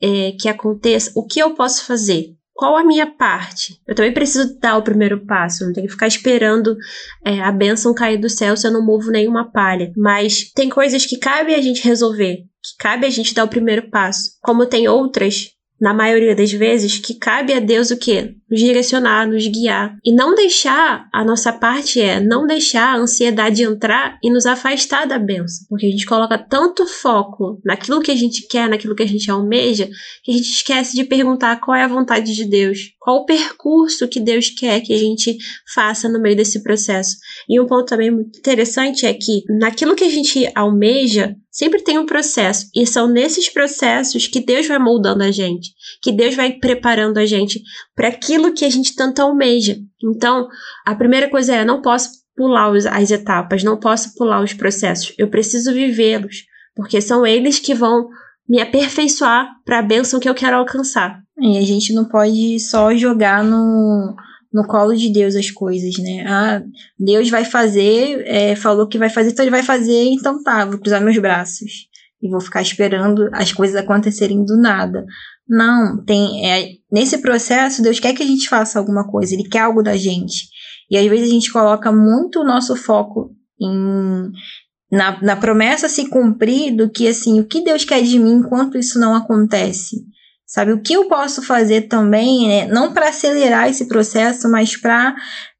é, 0.00 0.32
que 0.32 0.48
aconteça, 0.48 1.12
o 1.14 1.24
que 1.24 1.40
eu 1.40 1.54
posso 1.54 1.84
fazer 1.84 2.34
qual 2.54 2.76
a 2.76 2.84
minha 2.84 3.06
parte? 3.06 3.80
Eu 3.86 3.94
também 3.94 4.12
preciso 4.12 4.58
dar 4.60 4.76
o 4.76 4.82
primeiro 4.82 5.24
passo, 5.26 5.64
não 5.64 5.72
tenho 5.72 5.86
que 5.86 5.92
ficar 5.92 6.06
esperando 6.06 6.76
é, 7.24 7.40
a 7.40 7.50
bênção 7.50 7.94
cair 7.94 8.18
do 8.18 8.28
céu 8.28 8.56
se 8.56 8.66
eu 8.66 8.72
não 8.72 8.84
movo 8.84 9.10
nenhuma 9.10 9.50
palha. 9.50 9.92
Mas 9.96 10.50
tem 10.52 10.68
coisas 10.68 11.06
que 11.06 11.18
cabe 11.18 11.54
a 11.54 11.60
gente 11.60 11.82
resolver, 11.82 12.36
que 12.36 12.76
cabe 12.78 13.06
a 13.06 13.10
gente 13.10 13.34
dar 13.34 13.44
o 13.44 13.48
primeiro 13.48 13.90
passo. 13.90 14.38
Como 14.42 14.66
tem 14.66 14.88
outras 14.88 15.50
na 15.82 15.92
maioria 15.92 16.32
das 16.32 16.52
vezes, 16.52 16.98
que 16.98 17.12
cabe 17.12 17.52
a 17.52 17.58
Deus 17.58 17.90
o 17.90 17.96
quê? 17.96 18.36
Nos 18.48 18.60
direcionar, 18.60 19.26
nos 19.26 19.44
guiar. 19.48 19.98
E 20.04 20.14
não 20.14 20.32
deixar, 20.32 21.08
a 21.12 21.24
nossa 21.24 21.52
parte 21.52 22.00
é 22.00 22.20
não 22.20 22.46
deixar 22.46 22.94
a 22.94 22.98
ansiedade 22.98 23.64
entrar 23.64 24.16
e 24.22 24.30
nos 24.30 24.46
afastar 24.46 25.08
da 25.08 25.18
benção. 25.18 25.66
Porque 25.68 25.86
a 25.86 25.90
gente 25.90 26.06
coloca 26.06 26.38
tanto 26.38 26.86
foco 26.86 27.60
naquilo 27.64 28.00
que 28.00 28.12
a 28.12 28.14
gente 28.14 28.46
quer, 28.46 28.68
naquilo 28.68 28.94
que 28.94 29.02
a 29.02 29.08
gente 29.08 29.28
almeja, 29.28 29.90
que 30.22 30.30
a 30.30 30.34
gente 30.34 30.50
esquece 30.50 30.94
de 30.94 31.02
perguntar 31.02 31.60
qual 31.60 31.76
é 31.76 31.82
a 31.82 31.88
vontade 31.88 32.32
de 32.32 32.44
Deus, 32.44 32.78
qual 33.00 33.16
o 33.16 33.26
percurso 33.26 34.06
que 34.06 34.20
Deus 34.20 34.50
quer 34.50 34.82
que 34.82 34.92
a 34.92 34.98
gente 34.98 35.36
faça 35.74 36.08
no 36.08 36.22
meio 36.22 36.36
desse 36.36 36.62
processo. 36.62 37.16
E 37.48 37.60
um 37.60 37.66
ponto 37.66 37.86
também 37.86 38.12
muito 38.12 38.38
interessante 38.38 39.04
é 39.04 39.12
que 39.12 39.42
naquilo 39.58 39.96
que 39.96 40.04
a 40.04 40.10
gente 40.10 40.48
almeja, 40.54 41.34
Sempre 41.52 41.82
tem 41.82 41.98
um 41.98 42.06
processo, 42.06 42.70
e 42.74 42.86
são 42.86 43.06
nesses 43.06 43.50
processos 43.50 44.26
que 44.26 44.40
Deus 44.40 44.66
vai 44.66 44.78
moldando 44.78 45.22
a 45.22 45.30
gente, 45.30 45.74
que 46.02 46.10
Deus 46.10 46.34
vai 46.34 46.54
preparando 46.54 47.18
a 47.18 47.26
gente 47.26 47.62
para 47.94 48.08
aquilo 48.08 48.54
que 48.54 48.64
a 48.64 48.70
gente 48.70 48.96
tanto 48.96 49.20
almeja. 49.20 49.76
Então, 50.02 50.48
a 50.86 50.94
primeira 50.94 51.28
coisa 51.28 51.54
é: 51.54 51.62
não 51.62 51.82
posso 51.82 52.08
pular 52.34 52.72
as 52.90 53.10
etapas, 53.10 53.62
não 53.62 53.78
posso 53.78 54.14
pular 54.14 54.42
os 54.42 54.54
processos, 54.54 55.14
eu 55.18 55.28
preciso 55.28 55.74
vivê-los, 55.74 56.44
porque 56.74 57.02
são 57.02 57.26
eles 57.26 57.58
que 57.58 57.74
vão 57.74 58.08
me 58.48 58.58
aperfeiçoar 58.58 59.46
para 59.62 59.80
a 59.80 59.82
bênção 59.82 60.18
que 60.18 60.28
eu 60.28 60.34
quero 60.34 60.56
alcançar. 60.56 61.20
E 61.38 61.58
a 61.58 61.62
gente 61.62 61.92
não 61.92 62.06
pode 62.06 62.58
só 62.60 62.94
jogar 62.94 63.44
no 63.44 64.16
no 64.52 64.66
colo 64.66 64.94
de 64.94 65.10
Deus 65.10 65.34
as 65.34 65.50
coisas, 65.50 65.96
né? 65.98 66.24
Ah, 66.26 66.62
Deus 66.98 67.30
vai 67.30 67.44
fazer, 67.44 68.22
é, 68.26 68.54
falou 68.54 68.86
que 68.86 68.98
vai 68.98 69.08
fazer, 69.08 69.30
então 69.30 69.44
ele 69.44 69.50
vai 69.50 69.62
fazer, 69.62 70.04
então 70.04 70.42
tá, 70.42 70.64
vou 70.64 70.78
cruzar 70.78 71.00
meus 71.00 71.18
braços 71.18 71.88
e 72.20 72.28
vou 72.28 72.40
ficar 72.40 72.62
esperando 72.62 73.28
as 73.32 73.52
coisas 73.52 73.76
acontecerem 73.76 74.44
do 74.44 74.56
nada. 74.56 75.04
Não, 75.48 76.04
tem 76.04 76.46
é, 76.46 76.68
nesse 76.90 77.18
processo 77.18 77.82
Deus 77.82 77.98
quer 77.98 78.14
que 78.14 78.22
a 78.22 78.26
gente 78.26 78.48
faça 78.48 78.78
alguma 78.78 79.08
coisa, 79.10 79.34
Ele 79.34 79.48
quer 79.48 79.60
algo 79.60 79.82
da 79.82 79.96
gente. 79.96 80.46
E 80.90 80.96
às 80.96 81.06
vezes 81.06 81.28
a 81.28 81.32
gente 81.32 81.52
coloca 81.52 81.90
muito 81.90 82.40
o 82.40 82.44
nosso 82.44 82.76
foco 82.76 83.34
em 83.60 84.30
na, 84.90 85.18
na 85.22 85.36
promessa 85.36 85.88
se 85.88 86.10
cumprir 86.10 86.76
do 86.76 86.90
que 86.90 87.08
assim, 87.08 87.40
o 87.40 87.46
que 87.46 87.64
Deus 87.64 87.82
quer 87.82 88.02
de 88.02 88.18
mim 88.18 88.34
enquanto 88.34 88.76
isso 88.76 89.00
não 89.00 89.14
acontece. 89.14 90.04
Sabe, 90.52 90.72
o 90.72 90.82
que 90.82 90.92
eu 90.92 91.08
posso 91.08 91.40
fazer 91.40 91.88
também, 91.88 92.46
né, 92.46 92.66
não 92.66 92.92
para 92.92 93.08
acelerar 93.08 93.70
esse 93.70 93.88
processo, 93.88 94.50
mas 94.50 94.76
para 94.76 95.16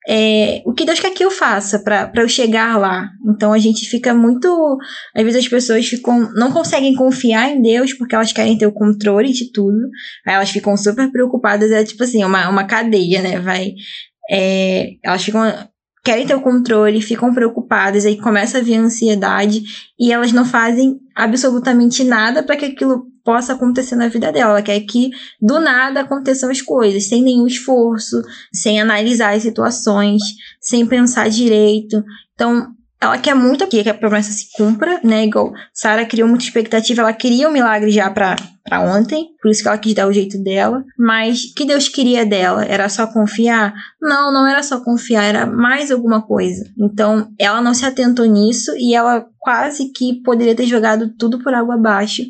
é, 0.07 0.61
o 0.67 0.75
que 0.75 0.85
Deus 0.85 1.01
quer 1.01 1.15
que 1.15 1.25
eu 1.25 1.31
faça 1.31 1.79
para 1.79 2.13
eu 2.15 2.29
chegar 2.29 2.77
lá. 2.77 3.09
Então 3.27 3.55
a 3.55 3.59
gente 3.59 3.89
fica 3.89 4.13
muito. 4.13 4.79
Às 5.17 5.25
vezes 5.25 5.45
as 5.45 5.49
pessoas 5.49 5.87
ficam, 5.87 6.31
não 6.35 6.53
conseguem 6.53 6.95
confiar 6.95 7.49
em 7.49 7.63
Deus 7.63 7.95
porque 7.95 8.15
elas 8.15 8.35
querem 8.35 8.59
ter 8.59 8.67
o 8.67 8.73
controle 8.73 9.33
de 9.33 9.51
tudo. 9.51 9.79
Aí 10.27 10.35
elas 10.35 10.51
ficam 10.51 10.77
super 10.77 11.11
preocupadas. 11.11 11.71
É 11.71 11.83
tipo 11.83 12.03
assim, 12.03 12.23
uma, 12.23 12.47
uma 12.51 12.65
cadeia, 12.65 13.23
né? 13.23 13.41
Vai. 13.41 13.73
É, 14.31 14.91
elas 15.03 15.25
ficam. 15.25 15.43
Querem 16.05 16.27
ter 16.27 16.35
o 16.35 16.43
controle, 16.43 17.01
ficam 17.01 17.33
preocupadas, 17.33 18.05
aí 18.05 18.21
começa 18.21 18.59
a 18.59 18.61
vir 18.61 18.77
ansiedade 18.77 19.63
e 19.99 20.13
elas 20.13 20.33
não 20.33 20.45
fazem 20.45 20.99
absolutamente 21.17 22.05
nada 22.05 22.43
para 22.43 22.57
que 22.57 22.67
aquilo 22.67 23.12
possa 23.25 23.53
acontecer 23.53 23.97
na 23.97 24.09
vida 24.09 24.33
dela. 24.33 24.53
Ela 24.53 24.63
quer 24.63 24.81
que 24.81 25.11
do 25.41 25.61
nada 25.61 26.01
aconteçam 26.01 26.51
as 26.51 26.61
coisas, 26.61 27.09
sem 27.09 27.23
nenhum 27.23 27.47
esforço, 27.47 28.23
sem 28.53 28.81
analisar 28.81 29.35
as 29.35 29.43
situações, 29.43 30.23
sem 30.61 30.87
pensar 30.87 31.29
direito. 31.29 32.03
Então, 32.35 32.75
ela 33.03 33.19
quer 33.19 33.35
muito 33.35 33.67
que 33.67 33.81
a 33.89 33.95
promessa 33.95 34.31
se 34.31 34.47
cumpra, 34.57 35.01
né? 35.03 35.25
Igual 35.25 35.53
Sara 35.75 36.07
criou 36.07 36.29
muita 36.29 36.45
expectativa, 36.45 37.03
ela 37.03 37.13
queria 37.13 37.49
um 37.49 37.53
milagre 37.53 37.91
já 37.91 38.09
para 38.09 38.37
ontem, 38.81 39.27
por 39.43 39.51
isso 39.51 39.61
que 39.61 39.67
ela 39.67 39.77
quis 39.77 39.93
dar 39.93 40.07
o 40.07 40.13
jeito 40.13 40.41
dela. 40.41 40.85
Mas 40.97 41.43
o 41.43 41.55
que 41.55 41.65
Deus 41.65 41.89
queria 41.89 42.25
dela? 42.25 42.65
Era 42.65 42.89
só 42.89 43.09
confiar? 43.09 43.75
Não, 44.01 44.33
não 44.33 44.47
era 44.47 44.63
só 44.63 44.79
confiar, 44.79 45.25
era 45.25 45.45
mais 45.45 45.91
alguma 45.91 46.23
coisa. 46.23 46.65
Então, 46.79 47.29
ela 47.41 47.61
não 47.61 47.75
se 47.75 47.85
atentou 47.85 48.25
nisso 48.25 48.71
e 48.79 48.95
ela 48.95 49.27
quase 49.41 49.91
que 49.93 50.23
poderia 50.23 50.55
ter 50.55 50.67
jogado 50.67 51.13
tudo 51.19 51.41
por 51.41 51.53
água 51.53 51.75
abaixo 51.75 52.23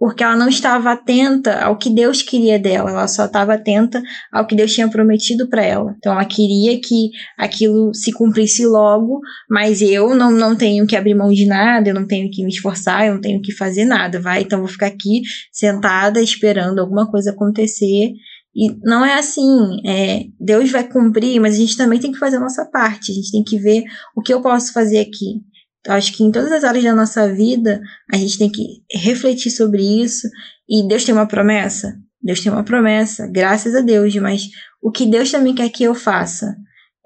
porque 0.00 0.24
ela 0.24 0.34
não 0.34 0.48
estava 0.48 0.92
atenta 0.92 1.60
ao 1.60 1.76
que 1.76 1.90
Deus 1.90 2.22
queria 2.22 2.58
dela, 2.58 2.90
ela 2.90 3.06
só 3.06 3.26
estava 3.26 3.52
atenta 3.52 4.02
ao 4.32 4.46
que 4.46 4.56
Deus 4.56 4.72
tinha 4.72 4.88
prometido 4.88 5.46
para 5.46 5.62
ela. 5.62 5.94
Então 5.98 6.14
ela 6.14 6.24
queria 6.24 6.80
que 6.80 7.10
aquilo 7.36 7.92
se 7.94 8.10
cumprisse 8.10 8.64
logo, 8.64 9.20
mas 9.48 9.82
eu 9.82 10.14
não, 10.16 10.30
não 10.30 10.56
tenho 10.56 10.86
que 10.86 10.96
abrir 10.96 11.14
mão 11.14 11.28
de 11.28 11.44
nada, 11.44 11.90
eu 11.90 11.94
não 11.94 12.06
tenho 12.06 12.30
que 12.30 12.42
me 12.42 12.48
esforçar, 12.48 13.06
eu 13.06 13.14
não 13.14 13.20
tenho 13.20 13.42
que 13.42 13.52
fazer 13.52 13.84
nada, 13.84 14.18
vai? 14.18 14.40
Então 14.40 14.60
vou 14.60 14.68
ficar 14.68 14.86
aqui 14.86 15.20
sentada 15.52 16.22
esperando 16.22 16.78
alguma 16.78 17.06
coisa 17.10 17.32
acontecer. 17.32 18.14
E 18.56 18.74
não 18.82 19.04
é 19.04 19.18
assim, 19.18 19.86
é, 19.86 20.24
Deus 20.40 20.70
vai 20.70 20.88
cumprir, 20.88 21.38
mas 21.40 21.56
a 21.56 21.58
gente 21.58 21.76
também 21.76 22.00
tem 22.00 22.10
que 22.10 22.18
fazer 22.18 22.38
a 22.38 22.40
nossa 22.40 22.64
parte, 22.64 23.12
a 23.12 23.14
gente 23.14 23.30
tem 23.30 23.44
que 23.44 23.58
ver 23.58 23.84
o 24.16 24.22
que 24.22 24.32
eu 24.32 24.40
posso 24.40 24.72
fazer 24.72 24.98
aqui. 24.98 25.42
Acho 25.88 26.12
que 26.12 26.22
em 26.22 26.30
todas 26.30 26.52
as 26.52 26.64
áreas 26.64 26.84
da 26.84 26.94
nossa 26.94 27.32
vida, 27.32 27.80
a 28.12 28.16
gente 28.16 28.38
tem 28.38 28.50
que 28.50 28.82
refletir 28.92 29.50
sobre 29.50 29.82
isso. 29.82 30.28
E 30.68 30.86
Deus 30.86 31.04
tem 31.04 31.14
uma 31.14 31.26
promessa? 31.26 31.96
Deus 32.22 32.40
tem 32.40 32.52
uma 32.52 32.64
promessa, 32.64 33.26
graças 33.26 33.74
a 33.74 33.80
Deus, 33.80 34.14
mas 34.16 34.42
o 34.82 34.90
que 34.90 35.06
Deus 35.06 35.30
também 35.30 35.54
quer 35.54 35.68
que 35.70 35.84
eu 35.84 35.94
faça? 35.94 36.54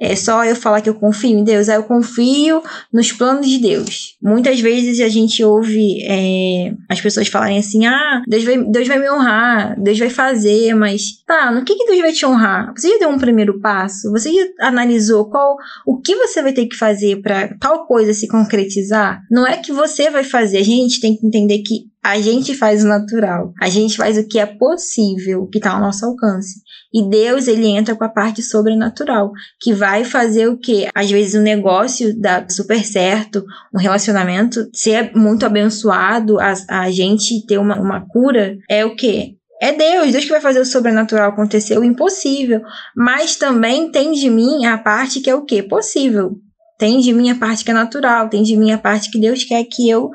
É 0.05 0.17
só 0.17 0.45
eu 0.45 0.55
falar 0.55 0.81
que 0.81 0.89
eu 0.89 0.95
confio 0.95 1.39
em 1.39 1.45
Deus, 1.45 1.69
aí 1.69 1.77
eu 1.77 1.85
confio 1.85 2.63
nos 2.93 3.11
planos 3.13 3.49
de 3.49 3.59
Deus. 3.59 4.17
Muitas 4.23 4.61
vezes 4.61 5.01
a 5.01 5.09
gente 5.09 5.43
ouve 5.43 6.03
é, 6.05 6.75
as 6.89 7.01
pessoas 7.01 7.29
falarem 7.29 7.59
assim: 7.59 7.87
ah, 7.87 8.23
Deus 8.27 8.45
vai, 8.45 8.63
Deus 8.63 8.87
vai 8.87 8.99
me 8.99 9.11
honrar, 9.11 9.81
Deus 9.81 9.99
vai 9.99 10.11
fazer, 10.11 10.75
mas 10.75 11.23
tá, 11.27 11.51
no 11.51 11.65
que, 11.65 11.75
que 11.75 11.87
Deus 11.87 12.01
vai 12.01 12.13
te 12.13 12.27
honrar? 12.27 12.73
Você 12.77 12.89
já 12.91 12.99
deu 12.99 13.09
um 13.09 13.19
primeiro 13.19 13.61
passo? 13.61 14.11
Você 14.11 14.33
já 14.33 14.69
analisou 14.69 15.31
qual 15.31 15.57
o 15.87 16.01
que 16.01 16.15
você 16.17 16.43
vai 16.43 16.53
ter 16.53 16.67
que 16.67 16.77
fazer 16.77 17.23
para 17.23 17.57
tal 17.59 17.87
coisa 17.87 18.13
se 18.13 18.29
concretizar? 18.29 19.23
Não 19.31 19.47
é 19.47 19.57
que 19.57 19.73
você 19.73 20.11
vai 20.11 20.25
fazer, 20.25 20.59
a 20.59 20.65
gente 20.65 21.01
tem 21.01 21.17
que 21.17 21.27
entender 21.27 21.59
que 21.59 21.94
a 22.05 22.21
gente 22.21 22.55
faz 22.55 22.85
o 22.85 22.89
natural. 22.89 23.55
A 23.59 23.71
gente 23.71 23.97
faz 23.97 24.19
o 24.19 24.29
que 24.29 24.39
é 24.39 24.45
possível, 24.45 25.43
o 25.43 25.49
que 25.49 25.57
está 25.57 25.73
ao 25.73 25.81
nosso 25.81 26.05
alcance. 26.05 26.61
E 26.93 27.09
Deus, 27.09 27.49
ele 27.49 27.67
entra 27.67 27.97
com 27.97 28.05
a 28.05 28.11
parte 28.11 28.43
sobrenatural, 28.43 29.33
que 29.59 29.73
vai 29.73 30.05
fazer 30.05 30.47
o 30.49 30.59
que? 30.59 30.87
Às 30.95 31.11
vezes 31.11 31.35
um 31.35 31.43
negócio 31.43 32.15
dá 32.21 32.47
super 32.49 32.85
certo, 32.85 33.43
um 33.75 33.79
relacionamento 33.79 34.69
ser 34.75 35.13
muito 35.17 35.47
abençoado, 35.47 36.39
a, 36.39 36.53
a 36.69 36.91
gente 36.91 37.45
ter 37.47 37.57
uma, 37.57 37.81
uma 37.81 38.07
cura, 38.07 38.59
é 38.69 38.85
o 38.85 38.95
que? 38.95 39.39
É 39.63 39.73
Deus, 39.73 40.13
Deus 40.13 40.25
que 40.25 40.31
vai 40.31 40.43
fazer 40.43 40.61
o 40.61 40.67
sobrenatural 40.67 41.31
acontecer, 41.31 41.79
o 41.79 41.85
impossível. 41.85 42.61
Mas 42.95 43.37
também 43.37 43.91
tem 43.91 44.13
de 44.13 44.29
mim 44.29 44.67
a 44.67 44.77
parte 44.77 45.21
que 45.21 45.31
é 45.31 45.35
o 45.35 45.45
que? 45.45 45.63
Possível. 45.63 46.37
Tem 46.79 47.01
de 47.01 47.15
mim 47.15 47.31
a 47.31 47.35
parte 47.37 47.65
que 47.65 47.71
é 47.71 47.75
natural, 47.75 48.29
tem 48.29 48.43
de 48.43 48.57
mim 48.57 48.73
a 48.73 48.79
parte 48.79 49.11
que 49.11 49.19
Deus 49.19 49.43
quer 49.43 49.65
que 49.65 49.89
eu 49.89 50.11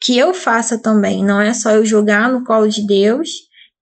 que 0.00 0.16
eu 0.16 0.32
faça 0.32 0.78
também. 0.78 1.24
Não 1.24 1.40
é 1.40 1.52
só 1.52 1.70
eu 1.70 1.84
jogar 1.84 2.30
no 2.30 2.44
colo 2.44 2.68
de 2.68 2.86
Deus 2.86 3.30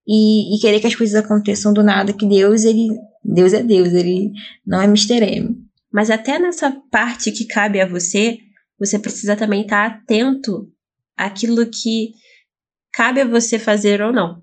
e, 0.07 0.57
e, 0.57 0.61
querer 0.61 0.81
que 0.81 0.87
as 0.87 0.95
coisas 0.95 1.17
aconteçam 1.17 1.73
do 1.73 1.83
nada, 1.83 2.13
que 2.13 2.27
Deus, 2.27 2.65
ele. 2.65 2.89
Deus 3.25 3.53
é 3.53 3.63
Deus, 3.63 3.93
ele 3.93 4.31
não 4.65 4.81
é 4.81 4.85
Mr. 4.85 5.21
M. 5.21 5.57
Mas 5.93 6.11
até 6.11 6.39
nessa 6.39 6.71
parte 6.91 7.33
que 7.33 7.47
cabe 7.47 7.81
a 7.81 7.87
você, 7.87 8.39
você 8.79 8.99
precisa 8.99 9.35
também 9.35 9.63
estar 9.63 9.87
atento 9.87 10.69
àquilo 11.17 11.67
que 11.67 12.13
cabe 12.93 13.21
a 13.21 13.27
você 13.27 13.59
fazer 13.59 14.01
ou 14.01 14.13
não. 14.13 14.43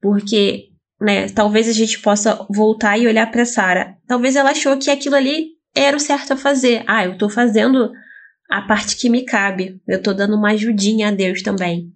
Porque, 0.00 0.70
né, 1.00 1.28
talvez 1.28 1.68
a 1.68 1.72
gente 1.72 2.00
possa 2.00 2.46
voltar 2.48 2.96
e 2.96 3.06
olhar 3.06 3.30
para 3.30 3.44
Sara. 3.44 3.96
Talvez 4.06 4.36
ela 4.36 4.50
achou 4.50 4.78
que 4.78 4.90
aquilo 4.90 5.16
ali 5.16 5.48
era 5.74 5.96
o 5.96 6.00
certo 6.00 6.32
a 6.32 6.36
fazer. 6.36 6.82
Ah, 6.86 7.04
eu 7.04 7.18
tô 7.18 7.28
fazendo 7.28 7.92
a 8.50 8.62
parte 8.62 8.96
que 8.96 9.08
me 9.08 9.24
cabe. 9.24 9.80
Eu 9.86 10.02
tô 10.02 10.12
dando 10.12 10.36
uma 10.36 10.50
ajudinha 10.50 11.08
a 11.08 11.10
Deus 11.10 11.42
também. 11.42 11.92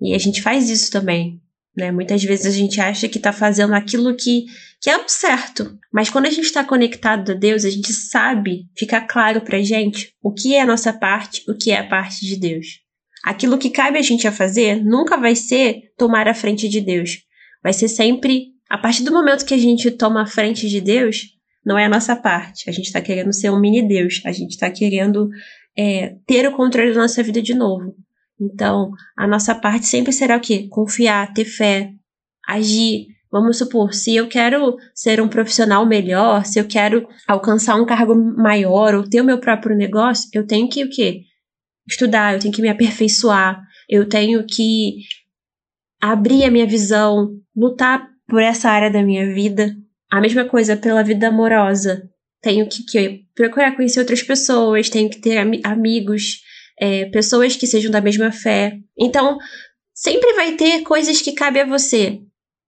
E 0.00 0.14
a 0.14 0.18
gente 0.18 0.42
faz 0.42 0.68
isso 0.70 0.90
também. 0.90 1.40
Né? 1.76 1.90
Muitas 1.90 2.22
vezes 2.22 2.46
a 2.46 2.56
gente 2.56 2.80
acha 2.80 3.08
que 3.08 3.18
está 3.18 3.32
fazendo 3.32 3.74
aquilo 3.74 4.14
que, 4.14 4.46
que 4.80 4.88
é 4.88 4.96
o 4.96 5.08
certo. 5.08 5.76
Mas 5.92 6.08
quando 6.08 6.26
a 6.26 6.30
gente 6.30 6.44
está 6.44 6.62
conectado 6.62 7.32
a 7.32 7.34
Deus, 7.34 7.64
a 7.64 7.70
gente 7.70 7.92
sabe, 7.92 8.66
fica 8.76 9.00
claro 9.00 9.40
pra 9.40 9.60
gente 9.60 10.14
o 10.22 10.32
que 10.32 10.54
é 10.54 10.60
a 10.60 10.66
nossa 10.66 10.92
parte, 10.92 11.42
o 11.48 11.54
que 11.54 11.70
é 11.70 11.78
a 11.78 11.88
parte 11.88 12.24
de 12.24 12.36
Deus. 12.36 12.80
Aquilo 13.24 13.58
que 13.58 13.70
cabe 13.70 13.98
a 13.98 14.02
gente 14.02 14.28
a 14.28 14.32
fazer 14.32 14.84
nunca 14.84 15.16
vai 15.16 15.34
ser 15.34 15.92
tomar 15.96 16.28
a 16.28 16.34
frente 16.34 16.68
de 16.68 16.80
Deus. 16.80 17.22
Vai 17.62 17.72
ser 17.72 17.88
sempre, 17.88 18.48
a 18.68 18.76
partir 18.76 19.02
do 19.02 19.12
momento 19.12 19.46
que 19.46 19.54
a 19.54 19.58
gente 19.58 19.90
toma 19.90 20.22
a 20.22 20.26
frente 20.26 20.68
de 20.68 20.80
Deus, 20.80 21.34
não 21.64 21.78
é 21.78 21.86
a 21.86 21.88
nossa 21.88 22.14
parte. 22.14 22.68
A 22.68 22.72
gente 22.72 22.86
está 22.86 23.00
querendo 23.00 23.32
ser 23.32 23.50
um 23.50 23.58
mini 23.58 23.88
Deus. 23.88 24.20
A 24.26 24.32
gente 24.32 24.50
está 24.50 24.70
querendo 24.70 25.30
é, 25.76 26.16
ter 26.26 26.46
o 26.46 26.52
controle 26.52 26.92
da 26.92 27.00
nossa 27.00 27.22
vida 27.22 27.42
de 27.42 27.54
novo. 27.54 27.94
Então, 28.40 28.90
a 29.16 29.26
nossa 29.26 29.54
parte 29.54 29.86
sempre 29.86 30.12
será 30.12 30.36
o 30.36 30.40
quê? 30.40 30.68
Confiar, 30.70 31.32
ter 31.32 31.44
fé, 31.44 31.90
agir. 32.46 33.06
Vamos 33.30 33.58
supor, 33.58 33.92
se 33.92 34.14
eu 34.14 34.28
quero 34.28 34.76
ser 34.94 35.20
um 35.20 35.28
profissional 35.28 35.84
melhor, 35.84 36.44
se 36.44 36.58
eu 36.60 36.68
quero 36.68 37.08
alcançar 37.26 37.74
um 37.74 37.84
cargo 37.84 38.14
maior 38.14 38.94
ou 38.94 39.08
ter 39.08 39.20
o 39.20 39.24
meu 39.24 39.40
próprio 39.40 39.76
negócio, 39.76 40.28
eu 40.32 40.46
tenho 40.46 40.68
que 40.68 40.84
o 40.84 40.88
quê? 40.88 41.22
Estudar, 41.88 42.34
eu 42.34 42.38
tenho 42.38 42.54
que 42.54 42.62
me 42.62 42.68
aperfeiçoar, 42.68 43.60
eu 43.88 44.08
tenho 44.08 44.44
que 44.46 44.98
abrir 46.00 46.44
a 46.44 46.50
minha 46.50 46.66
visão, 46.66 47.30
lutar 47.56 48.06
por 48.28 48.40
essa 48.40 48.70
área 48.70 48.90
da 48.90 49.02
minha 49.02 49.32
vida. 49.34 49.74
A 50.10 50.20
mesma 50.20 50.44
coisa 50.44 50.76
pela 50.76 51.02
vida 51.02 51.28
amorosa. 51.28 52.08
Tenho 52.44 52.68
que, 52.68 52.84
que 52.84 53.24
procurar 53.34 53.74
conhecer 53.74 54.00
outras 54.00 54.22
pessoas, 54.22 54.90
tenho 54.90 55.08
que 55.08 55.18
ter 55.18 55.38
am 55.38 55.58
amigos, 55.64 56.42
é, 56.78 57.06
pessoas 57.06 57.56
que 57.56 57.66
sejam 57.66 57.90
da 57.90 58.02
mesma 58.02 58.30
fé. 58.30 58.78
Então, 58.98 59.38
sempre 59.94 60.34
vai 60.34 60.52
ter 60.52 60.82
coisas 60.82 61.22
que 61.22 61.32
cabem 61.32 61.62
a 61.62 61.66
você, 61.66 62.20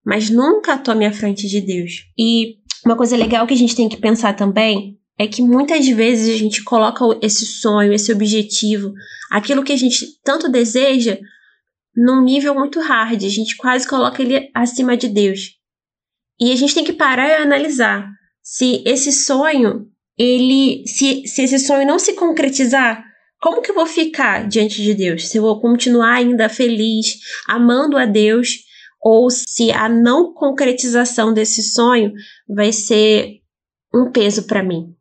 mas 0.03 0.31
nunca 0.31 0.79
tome 0.79 1.05
a 1.05 1.13
frente 1.13 1.47
de 1.47 1.61
Deus. 1.61 2.07
E 2.19 2.57
uma 2.87 2.97
coisa 2.97 3.19
legal 3.19 3.47
que 3.47 3.53
a 3.53 3.57
gente 3.57 3.77
tem 3.77 3.87
que 3.87 3.99
pensar 3.99 4.33
também 4.33 4.99
é 5.19 5.27
que 5.27 5.43
muitas 5.43 5.87
vezes 5.87 6.35
a 6.35 6.39
gente 6.39 6.65
coloca 6.65 7.05
esse 7.21 7.45
sonho, 7.45 7.93
esse 7.93 8.11
objetivo, 8.11 8.95
aquilo 9.31 9.63
que 9.63 9.75
a 9.75 9.77
gente 9.77 10.07
tanto 10.25 10.51
deseja, 10.51 11.19
num 11.95 12.25
nível 12.25 12.55
muito 12.55 12.81
hard. 12.81 13.23
A 13.23 13.29
gente 13.29 13.59
quase 13.59 13.87
coloca 13.87 14.23
ele 14.23 14.51
acima 14.55 14.97
de 14.97 15.09
Deus. 15.09 15.51
E 16.41 16.51
a 16.51 16.57
gente 16.57 16.75
tem 16.75 16.85
que 16.85 16.95
parar 16.95 17.29
e 17.29 17.35
analisar 17.35 18.17
se 18.49 18.81
esse 18.87 19.11
sonho, 19.11 19.89
ele, 20.17 20.87
se, 20.87 21.27
se 21.27 21.43
esse 21.43 21.59
sonho 21.59 21.85
não 21.85 21.99
se 21.99 22.13
concretizar, 22.13 23.05
como 23.43 23.61
que 23.61 23.73
eu 23.73 23.75
vou 23.75 23.87
ficar 23.87 24.47
diante 24.47 24.81
de 24.81 24.95
Deus? 24.95 25.29
Se 25.29 25.39
eu 25.39 25.43
vou 25.43 25.61
continuar 25.61 26.13
ainda 26.13 26.49
feliz, 26.49 27.17
amando 27.49 27.99
a 27.99 28.07
Deus, 28.07 28.51
ou 29.03 29.29
se 29.31 29.73
a 29.73 29.89
não 29.89 30.33
concretização 30.33 31.35
desse 31.35 31.61
sonho 31.61 32.13
vai 32.49 32.73
ser 32.73 33.41
um 33.93 34.13
peso 34.13 34.45
para 34.45 34.63
mim? 34.63 34.95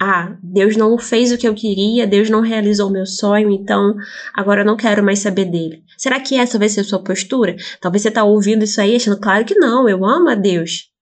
Ah, 0.00 0.36
Deus 0.42 0.76
não 0.76 0.98
fez 0.98 1.30
o 1.30 1.38
que 1.38 1.46
eu 1.46 1.54
queria, 1.54 2.04
Deus 2.04 2.28
não 2.28 2.40
realizou 2.40 2.88
o 2.88 2.92
meu 2.92 3.06
sonho, 3.06 3.48
então 3.52 3.94
agora 4.34 4.62
eu 4.62 4.66
não 4.66 4.76
quero 4.76 5.04
mais 5.04 5.20
saber 5.20 5.44
dele. 5.44 5.84
Será 5.96 6.18
que 6.18 6.36
essa 6.36 6.58
vai 6.58 6.68
ser 6.68 6.80
a 6.80 6.84
sua 6.84 7.02
postura? 7.02 7.54
Talvez 7.80 8.02
você 8.02 8.08
está 8.08 8.24
ouvindo 8.24 8.64
isso 8.64 8.80
aí 8.80 8.96
achando, 8.96 9.20
claro 9.20 9.44
que 9.44 9.54
não, 9.54 9.88
eu 9.88 10.04
amo 10.04 10.28
a 10.28 10.34
Deus. 10.34 10.95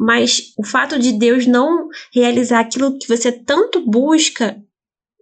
Mas 0.00 0.54
o 0.58 0.64
fato 0.64 0.98
de 0.98 1.12
Deus 1.12 1.46
não 1.46 1.88
realizar 2.10 2.60
aquilo 2.60 2.98
que 2.98 3.06
você 3.06 3.30
tanto 3.30 3.84
busca 3.84 4.56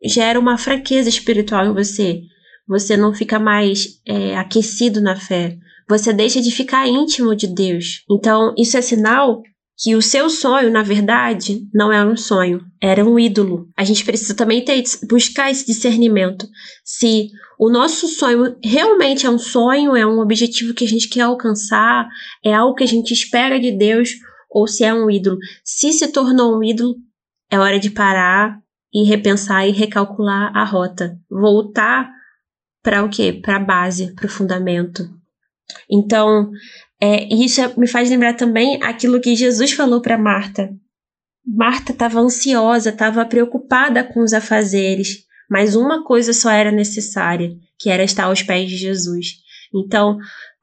gera 0.04 0.38
uma 0.38 0.56
fraqueza 0.56 1.08
espiritual 1.08 1.66
em 1.66 1.74
você. 1.74 2.20
Você 2.68 2.96
não 2.96 3.12
fica 3.12 3.40
mais 3.40 4.00
é, 4.06 4.36
aquecido 4.36 5.00
na 5.00 5.16
fé. 5.16 5.58
Você 5.88 6.12
deixa 6.12 6.40
de 6.40 6.52
ficar 6.52 6.86
íntimo 6.86 7.34
de 7.34 7.48
Deus. 7.48 8.04
Então, 8.08 8.54
isso 8.56 8.76
é 8.76 8.82
sinal 8.82 9.42
que 9.76 9.96
o 9.96 10.02
seu 10.02 10.30
sonho, 10.30 10.70
na 10.70 10.82
verdade, 10.82 11.66
não 11.74 11.92
era 11.92 12.08
um 12.08 12.16
sonho, 12.16 12.60
era 12.80 13.04
um 13.04 13.18
ídolo. 13.18 13.68
A 13.76 13.82
gente 13.82 14.04
precisa 14.04 14.34
também 14.34 14.64
ter, 14.64 14.82
buscar 15.08 15.50
esse 15.50 15.66
discernimento. 15.66 16.46
Se 16.84 17.28
o 17.58 17.68
nosso 17.68 18.06
sonho 18.06 18.56
realmente 18.62 19.26
é 19.26 19.30
um 19.30 19.38
sonho, 19.38 19.96
é 19.96 20.06
um 20.06 20.20
objetivo 20.20 20.74
que 20.74 20.84
a 20.84 20.88
gente 20.88 21.08
quer 21.08 21.22
alcançar, 21.22 22.08
é 22.44 22.52
algo 22.52 22.74
que 22.74 22.84
a 22.84 22.88
gente 22.88 23.12
espera 23.12 23.58
de 23.58 23.70
Deus, 23.70 24.10
ou 24.50 24.66
se 24.66 24.84
é 24.84 24.92
um 24.92 25.10
ídolo. 25.10 25.38
Se 25.64 25.92
se 25.92 26.08
tornou 26.08 26.56
um 26.56 26.62
ídolo, 26.62 26.96
é 27.50 27.58
hora 27.58 27.78
de 27.78 27.90
parar, 27.90 28.60
e 28.92 29.04
repensar 29.04 29.66
e 29.66 29.72
recalcular 29.72 30.56
a 30.56 30.64
rota. 30.64 31.18
Voltar 31.30 32.10
para 32.82 33.04
o 33.04 33.08
quê? 33.08 33.32
Para 33.32 33.56
a 33.56 33.60
base, 33.60 34.14
para 34.14 34.26
o 34.26 34.30
fundamento. 34.30 35.08
Então, 35.90 36.50
é, 37.00 37.24
isso 37.32 37.60
me 37.78 37.86
faz 37.86 38.08
lembrar 38.08 38.34
também 38.34 38.82
aquilo 38.82 39.20
que 39.20 39.36
Jesus 39.36 39.72
falou 39.72 40.00
para 40.00 40.16
Marta. 40.16 40.70
Marta 41.46 41.92
estava 41.92 42.20
ansiosa, 42.20 42.90
estava 42.90 43.24
preocupada 43.24 44.04
com 44.04 44.20
os 44.20 44.32
afazeres, 44.32 45.24
mas 45.50 45.74
uma 45.74 46.04
coisa 46.04 46.32
só 46.32 46.50
era 46.50 46.70
necessária, 46.70 47.56
que 47.78 47.90
era 47.90 48.02
estar 48.02 48.24
aos 48.24 48.42
pés 48.42 48.68
de 48.68 48.76
Jesus. 48.76 49.36
Então, 49.74 50.18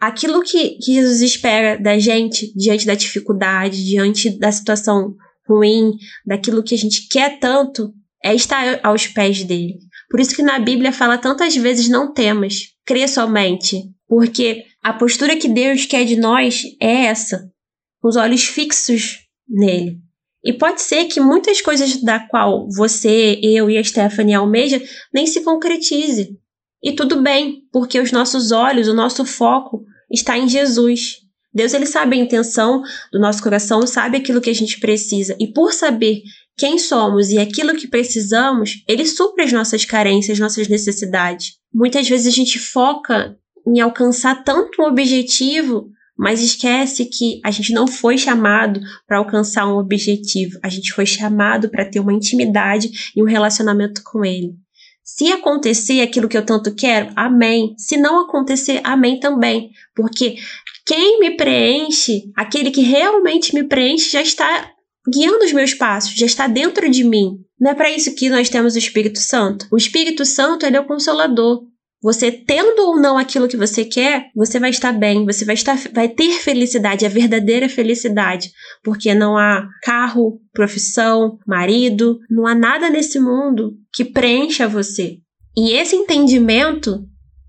aquilo 0.07 0.43
que, 0.43 0.77
que 0.77 0.93
Jesus 0.93 1.21
espera 1.21 1.81
da 1.81 1.97
gente 1.97 2.53
diante 2.55 2.85
da 2.85 2.93
dificuldade, 2.93 3.83
diante 3.83 4.29
da 4.37 4.51
situação 4.51 5.15
ruim, 5.47 5.93
daquilo 6.25 6.63
que 6.63 6.75
a 6.75 6.77
gente 6.77 7.07
quer 7.07 7.39
tanto, 7.39 7.91
é 8.23 8.33
estar 8.33 8.79
aos 8.83 9.07
pés 9.07 9.43
dele. 9.43 9.77
Por 10.09 10.19
isso 10.19 10.35
que 10.35 10.43
na 10.43 10.59
Bíblia 10.59 10.91
fala 10.91 11.17
tantas 11.17 11.55
vezes 11.55 11.89
não 11.89 12.13
temas, 12.13 12.73
crê 12.85 13.07
somente, 13.07 13.81
porque 14.07 14.63
a 14.83 14.93
postura 14.93 15.35
que 15.35 15.47
Deus 15.47 15.85
quer 15.85 16.05
de 16.05 16.15
nós 16.15 16.61
é 16.79 17.05
essa, 17.05 17.49
com 17.99 18.07
os 18.07 18.15
olhos 18.15 18.43
fixos 18.43 19.19
nele. 19.47 19.97
E 20.43 20.53
pode 20.53 20.81
ser 20.81 21.05
que 21.05 21.19
muitas 21.19 21.61
coisas 21.61 21.99
da 22.03 22.19
qual 22.19 22.67
você, 22.69 23.39
eu 23.41 23.67
e 23.67 23.77
a 23.79 23.83
Stephanie 23.83 24.35
almeja 24.35 24.79
nem 25.11 25.25
se 25.25 25.43
concretize. 25.43 26.37
E 26.83 26.91
tudo 26.93 27.23
bem, 27.23 27.63
porque 27.71 27.99
os 27.99 28.11
nossos 28.11 28.51
olhos, 28.51 28.87
o 28.87 28.93
nosso 28.93 29.25
foco 29.25 29.83
está 30.11 30.37
em 30.37 30.47
Jesus. 30.47 31.17
Deus 31.53 31.73
ele 31.73 31.85
sabe 31.85 32.15
a 32.15 32.19
intenção 32.19 32.81
do 33.11 33.19
nosso 33.19 33.41
coração, 33.41 33.85
sabe 33.87 34.17
aquilo 34.17 34.41
que 34.41 34.49
a 34.49 34.55
gente 34.55 34.79
precisa. 34.79 35.35
E 35.39 35.47
por 35.47 35.71
saber 35.71 36.21
quem 36.57 36.77
somos 36.77 37.29
e 37.29 37.37
aquilo 37.37 37.75
que 37.75 37.87
precisamos, 37.87 38.83
ele 38.87 39.05
supre 39.05 39.43
as 39.43 39.51
nossas 39.51 39.85
carências, 39.85 40.39
nossas 40.39 40.67
necessidades. 40.67 41.53
Muitas 41.73 42.07
vezes 42.07 42.27
a 42.27 42.35
gente 42.35 42.59
foca 42.59 43.37
em 43.67 43.79
alcançar 43.79 44.43
tanto 44.43 44.81
um 44.81 44.85
objetivo, 44.85 45.89
mas 46.17 46.41
esquece 46.41 47.05
que 47.05 47.41
a 47.43 47.51
gente 47.51 47.73
não 47.73 47.87
foi 47.87 48.17
chamado 48.17 48.79
para 49.05 49.17
alcançar 49.17 49.67
um 49.67 49.77
objetivo, 49.77 50.57
a 50.63 50.69
gente 50.69 50.93
foi 50.93 51.05
chamado 51.05 51.69
para 51.69 51.85
ter 51.85 51.99
uma 51.99 52.13
intimidade 52.13 53.11
e 53.15 53.21
um 53.21 53.25
relacionamento 53.25 54.01
com 54.03 54.23
ele. 54.23 54.55
Se 55.05 55.31
acontecer 55.31 56.01
aquilo 56.01 56.27
que 56.27 56.35
eu 56.35 56.43
tanto 56.43 56.73
quero, 56.73 57.11
amém. 57.15 57.75
Se 57.77 57.95
não 57.95 58.19
acontecer, 58.21 58.81
amém 58.83 59.19
também. 59.19 59.69
Porque 59.95 60.35
quem 60.83 61.19
me 61.19 61.37
preenche, 61.37 62.31
aquele 62.35 62.71
que 62.71 62.81
realmente 62.81 63.53
me 63.53 63.63
preenche, 63.63 64.09
já 64.09 64.21
está 64.23 64.71
guiando 65.07 65.45
os 65.45 65.53
meus 65.53 65.75
passos, 65.75 66.15
já 66.15 66.25
está 66.25 66.47
dentro 66.47 66.89
de 66.89 67.03
mim. 67.03 67.39
Não 67.59 67.69
é 67.69 67.75
para 67.75 67.91
isso 67.91 68.15
que 68.15 68.29
nós 68.29 68.49
temos 68.49 68.73
o 68.73 68.79
Espírito 68.79 69.19
Santo. 69.19 69.67
O 69.71 69.77
Espírito 69.77 70.25
Santo, 70.25 70.65
ele 70.65 70.75
é 70.75 70.79
o 70.79 70.87
consolador. 70.87 71.63
Você 72.05 72.31
tendo 72.31 72.83
ou 72.83 73.01
não 73.01 73.17
aquilo 73.17 73.47
que 73.47 73.57
você 73.57 73.83
quer, 73.83 74.29
você 74.35 74.59
vai 74.59 74.69
estar 74.69 74.93
bem, 74.93 75.25
você 75.25 75.43
vai 75.43 75.55
estar 75.55 75.75
vai 75.91 76.07
ter 76.07 76.33
felicidade, 76.33 77.03
a 77.03 77.09
verdadeira 77.09 77.67
felicidade, 77.67 78.51
porque 78.83 79.15
não 79.15 79.35
há 79.35 79.67
carro, 79.81 80.39
profissão, 80.53 81.39
marido, 81.47 82.19
não 82.29 82.45
há 82.45 82.53
nada 82.53 82.91
nesse 82.91 83.19
mundo 83.19 83.73
que 83.91 84.05
preencha 84.05 84.67
você. 84.67 85.17
E 85.57 85.71
esse 85.71 85.95
entendimento 85.95 87.03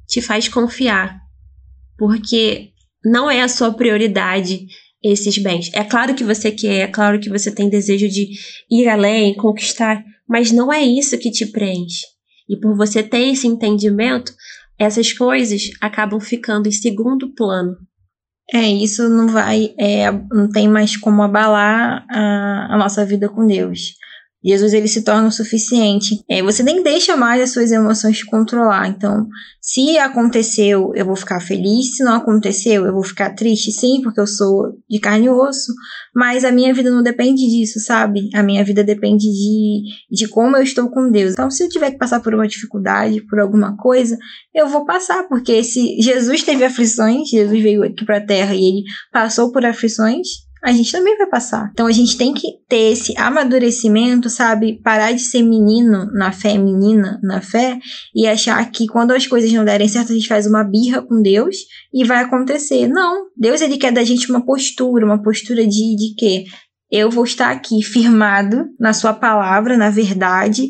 te 0.08 0.22
faz 0.22 0.48
confiar, 0.48 1.20
porque 1.98 2.70
não 3.04 3.30
é 3.30 3.42
a 3.42 3.48
sua 3.48 3.74
prioridade 3.74 4.64
esses 5.04 5.36
bens. 5.36 5.70
É 5.74 5.84
claro 5.84 6.14
que 6.14 6.24
você 6.24 6.50
quer, 6.50 6.80
é 6.80 6.86
claro 6.86 7.20
que 7.20 7.28
você 7.28 7.50
tem 7.50 7.68
desejo 7.68 8.08
de 8.08 8.30
ir 8.70 8.88
além, 8.88 9.34
conquistar, 9.34 10.02
mas 10.26 10.50
não 10.50 10.72
é 10.72 10.82
isso 10.82 11.18
que 11.18 11.30
te 11.30 11.44
preenche. 11.44 12.15
E 12.48 12.56
por 12.56 12.76
você 12.76 13.02
ter 13.02 13.32
esse 13.32 13.46
entendimento, 13.46 14.32
essas 14.78 15.12
coisas 15.12 15.70
acabam 15.80 16.20
ficando 16.20 16.68
em 16.68 16.72
segundo 16.72 17.34
plano. 17.34 17.76
É, 18.52 18.68
isso 18.68 19.08
não 19.08 19.28
vai, 19.28 19.74
é, 19.78 20.10
não 20.30 20.48
tem 20.48 20.68
mais 20.68 20.96
como 20.96 21.22
abalar 21.22 22.06
a, 22.08 22.74
a 22.74 22.78
nossa 22.78 23.04
vida 23.04 23.28
com 23.28 23.46
Deus. 23.46 23.94
Jesus 24.46 24.72
ele 24.72 24.86
se 24.86 25.02
torna 25.02 25.26
o 25.26 25.32
suficiente. 25.32 26.22
É, 26.30 26.40
você 26.40 26.62
nem 26.62 26.82
deixa 26.82 27.16
mais 27.16 27.42
as 27.42 27.50
suas 27.50 27.72
emoções 27.72 28.18
te 28.18 28.26
controlar. 28.26 28.86
Então, 28.88 29.26
se 29.60 29.98
aconteceu, 29.98 30.92
eu 30.94 31.04
vou 31.04 31.16
ficar 31.16 31.40
feliz. 31.40 31.96
Se 31.96 32.04
não 32.04 32.14
aconteceu, 32.14 32.86
eu 32.86 32.92
vou 32.92 33.02
ficar 33.02 33.30
triste, 33.30 33.72
sim, 33.72 34.00
porque 34.02 34.20
eu 34.20 34.26
sou 34.26 34.78
de 34.88 35.00
carne 35.00 35.26
e 35.26 35.30
osso. 35.30 35.72
Mas 36.14 36.44
a 36.44 36.52
minha 36.52 36.72
vida 36.72 36.88
não 36.90 37.02
depende 37.02 37.44
disso, 37.44 37.80
sabe? 37.80 38.30
A 38.32 38.42
minha 38.42 38.62
vida 38.64 38.84
depende 38.84 39.26
de, 39.26 39.82
de 40.08 40.28
como 40.28 40.56
eu 40.56 40.62
estou 40.62 40.88
com 40.90 41.10
Deus. 41.10 41.32
Então, 41.32 41.50
se 41.50 41.64
eu 41.64 41.68
tiver 41.68 41.90
que 41.90 41.98
passar 41.98 42.20
por 42.20 42.32
uma 42.32 42.46
dificuldade, 42.46 43.26
por 43.26 43.40
alguma 43.40 43.76
coisa, 43.76 44.16
eu 44.54 44.68
vou 44.68 44.84
passar, 44.84 45.24
porque 45.28 45.64
se 45.64 46.00
Jesus 46.00 46.44
teve 46.44 46.64
aflições, 46.64 47.28
Jesus 47.28 47.60
veio 47.60 47.82
aqui 47.82 48.04
para 48.04 48.18
a 48.18 48.24
terra 48.24 48.54
e 48.54 48.64
ele 48.64 48.82
passou 49.12 49.50
por 49.50 49.66
aflições, 49.66 50.45
a 50.66 50.72
gente 50.72 50.90
também 50.90 51.16
vai 51.16 51.28
passar. 51.28 51.70
Então 51.72 51.86
a 51.86 51.92
gente 51.92 52.18
tem 52.18 52.34
que 52.34 52.48
ter 52.68 52.90
esse 52.90 53.16
amadurecimento, 53.16 54.28
sabe? 54.28 54.80
Parar 54.82 55.12
de 55.12 55.20
ser 55.20 55.40
menino 55.40 56.10
na 56.12 56.32
fé, 56.32 56.58
menina 56.58 57.20
na 57.22 57.40
fé, 57.40 57.78
e 58.12 58.26
achar 58.26 58.68
que 58.72 58.88
quando 58.88 59.12
as 59.12 59.28
coisas 59.28 59.52
não 59.52 59.64
derem 59.64 59.86
certo, 59.86 60.10
a 60.10 60.14
gente 60.16 60.26
faz 60.26 60.44
uma 60.44 60.64
birra 60.64 61.02
com 61.02 61.22
Deus 61.22 61.54
e 61.94 62.02
vai 62.02 62.24
acontecer. 62.24 62.88
Não. 62.88 63.26
Deus 63.36 63.60
ele 63.60 63.78
quer 63.78 63.92
da 63.92 64.02
gente 64.02 64.28
uma 64.28 64.44
postura, 64.44 65.06
uma 65.06 65.22
postura 65.22 65.64
de, 65.64 65.94
de 65.96 66.14
quê? 66.18 66.46
Eu 66.90 67.12
vou 67.12 67.22
estar 67.22 67.52
aqui 67.52 67.80
firmado 67.80 68.64
na 68.80 68.92
sua 68.92 69.12
palavra, 69.12 69.76
na 69.76 69.90
verdade, 69.90 70.68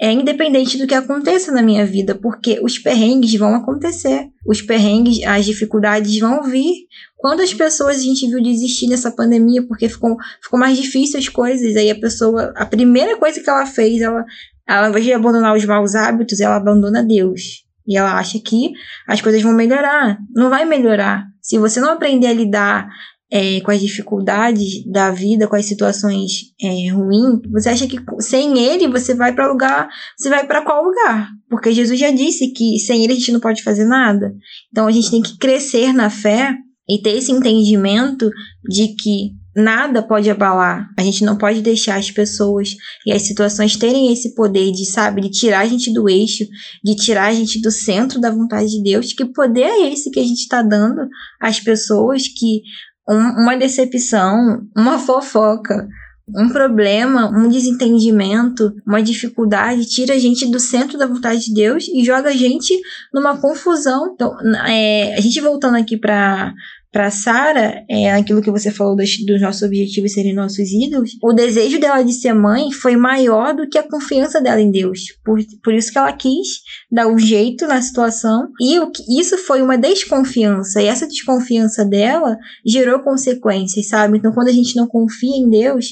é 0.00 0.12
independente 0.12 0.78
do 0.78 0.86
que 0.86 0.94
aconteça 0.94 1.50
na 1.50 1.60
minha 1.60 1.84
vida, 1.84 2.14
porque 2.14 2.60
os 2.62 2.78
perrengues 2.78 3.34
vão 3.34 3.54
acontecer, 3.54 4.28
os 4.46 4.62
perrengues, 4.62 5.24
as 5.24 5.44
dificuldades 5.44 6.16
vão 6.20 6.44
vir. 6.44 6.86
Quantas 7.18 7.52
pessoas 7.52 7.96
a 7.96 8.02
gente 8.02 8.28
viu 8.28 8.40
desistir 8.40 8.86
nessa 8.86 9.10
pandemia 9.10 9.66
porque 9.66 9.88
ficou, 9.88 10.16
ficou 10.40 10.58
mais 10.58 10.78
difícil 10.78 11.18
as 11.18 11.28
coisas, 11.28 11.74
aí 11.74 11.90
a 11.90 11.98
pessoa, 11.98 12.52
a 12.56 12.64
primeira 12.64 13.16
coisa 13.16 13.40
que 13.40 13.50
ela 13.50 13.66
fez, 13.66 14.00
ela, 14.00 14.24
ela 14.66 14.86
ao 14.86 14.90
invés 14.90 15.04
de 15.04 15.12
abandonar 15.12 15.56
os 15.56 15.64
maus 15.64 15.96
hábitos, 15.96 16.40
ela 16.40 16.54
abandona 16.54 17.02
Deus. 17.02 17.66
E 17.86 17.96
ela 17.96 18.16
acha 18.18 18.38
que 18.38 18.70
as 19.06 19.20
coisas 19.20 19.42
vão 19.42 19.52
melhorar. 19.52 20.16
Não 20.32 20.48
vai 20.48 20.64
melhorar. 20.64 21.26
Se 21.42 21.58
você 21.58 21.80
não 21.80 21.90
aprender 21.90 22.28
a 22.28 22.32
lidar 22.32 22.88
é, 23.32 23.60
com 23.62 23.72
as 23.72 23.80
dificuldades 23.80 24.84
da 24.86 25.10
vida, 25.10 25.48
com 25.48 25.56
as 25.56 25.66
situações 25.66 26.52
é, 26.62 26.90
ruins, 26.90 27.40
você 27.50 27.70
acha 27.70 27.88
que 27.88 27.98
sem 28.20 28.58
ele 28.60 28.86
você 28.86 29.14
vai 29.14 29.34
para 29.34 29.50
lugar, 29.50 29.88
você 30.16 30.28
vai 30.28 30.46
para 30.46 30.62
qual 30.62 30.84
lugar? 30.84 31.30
Porque 31.48 31.72
Jesus 31.72 31.98
já 31.98 32.10
disse 32.10 32.52
que 32.52 32.78
sem 32.78 33.02
ele 33.02 33.14
a 33.14 33.16
gente 33.16 33.32
não 33.32 33.40
pode 33.40 33.62
fazer 33.62 33.86
nada. 33.86 34.32
Então 34.70 34.86
a 34.86 34.92
gente 34.92 35.10
tem 35.10 35.20
que 35.20 35.36
crescer 35.36 35.92
na 35.92 36.10
fé 36.10 36.54
e 36.88 36.98
ter 36.98 37.10
esse 37.10 37.30
entendimento 37.30 38.30
de 38.68 38.88
que 38.94 39.32
nada 39.54 40.02
pode 40.02 40.30
abalar. 40.30 40.88
A 40.96 41.02
gente 41.02 41.24
não 41.24 41.36
pode 41.36 41.60
deixar 41.60 41.98
as 41.98 42.10
pessoas 42.10 42.76
e 43.04 43.12
as 43.12 43.22
situações 43.22 43.76
terem 43.76 44.12
esse 44.12 44.34
poder 44.34 44.70
de, 44.70 44.86
sabe, 44.86 45.20
de 45.20 45.30
tirar 45.30 45.60
a 45.60 45.66
gente 45.66 45.92
do 45.92 46.08
eixo, 46.08 46.44
de 46.84 46.94
tirar 46.94 47.26
a 47.26 47.34
gente 47.34 47.60
do 47.60 47.70
centro 47.70 48.20
da 48.20 48.30
vontade 48.30 48.70
de 48.70 48.82
Deus. 48.82 49.12
Que 49.12 49.24
poder 49.24 49.64
é 49.64 49.92
esse 49.92 50.10
que 50.10 50.20
a 50.20 50.24
gente 50.24 50.40
está 50.40 50.62
dando 50.62 51.08
às 51.40 51.58
pessoas 51.60 52.28
que 52.28 52.62
um, 53.08 53.42
uma 53.42 53.56
decepção, 53.56 54.62
uma 54.76 54.98
fofoca, 54.98 55.88
um 56.36 56.50
problema, 56.50 57.30
um 57.30 57.48
desentendimento, 57.48 58.74
uma 58.86 59.02
dificuldade, 59.02 59.88
tira 59.88 60.14
a 60.14 60.18
gente 60.18 60.50
do 60.50 60.60
centro 60.60 60.98
da 60.98 61.06
vontade 61.06 61.46
de 61.46 61.54
Deus 61.54 61.88
e 61.88 62.04
joga 62.04 62.28
a 62.28 62.34
gente 62.34 62.78
numa 63.12 63.38
confusão. 63.38 64.12
Então, 64.12 64.36
é, 64.66 65.16
a 65.16 65.20
gente 65.20 65.40
voltando 65.40 65.76
aqui 65.76 65.96
para 65.96 66.52
para 66.90 67.10
Sara, 67.10 67.84
é 67.88 68.10
aquilo 68.12 68.40
que 68.40 68.50
você 68.50 68.70
falou 68.70 68.96
dos, 68.96 69.18
dos, 69.26 69.40
nossos 69.40 69.62
objetivos 69.62 70.12
serem 70.12 70.34
nossos 70.34 70.70
ídolos, 70.70 71.10
o 71.22 71.32
desejo 71.32 71.78
dela 71.78 72.02
de 72.02 72.12
ser 72.12 72.32
mãe 72.32 72.72
foi 72.72 72.96
maior 72.96 73.54
do 73.54 73.68
que 73.68 73.76
a 73.76 73.88
confiança 73.88 74.40
dela 74.40 74.60
em 74.60 74.70
Deus. 74.70 75.00
Por, 75.24 75.38
por 75.62 75.74
isso 75.74 75.92
que 75.92 75.98
ela 75.98 76.12
quis 76.12 76.48
dar 76.90 77.06
um 77.06 77.18
jeito 77.18 77.66
na 77.66 77.82
situação. 77.82 78.48
E 78.60 78.78
o, 78.78 78.90
isso 79.20 79.36
foi 79.38 79.60
uma 79.60 79.76
desconfiança. 79.76 80.80
E 80.80 80.86
essa 80.86 81.06
desconfiança 81.06 81.84
dela 81.84 82.36
gerou 82.66 83.00
consequências, 83.00 83.88
sabe? 83.88 84.18
Então, 84.18 84.32
quando 84.32 84.48
a 84.48 84.52
gente 84.52 84.74
não 84.74 84.86
confia 84.86 85.36
em 85.36 85.48
Deus, 85.48 85.86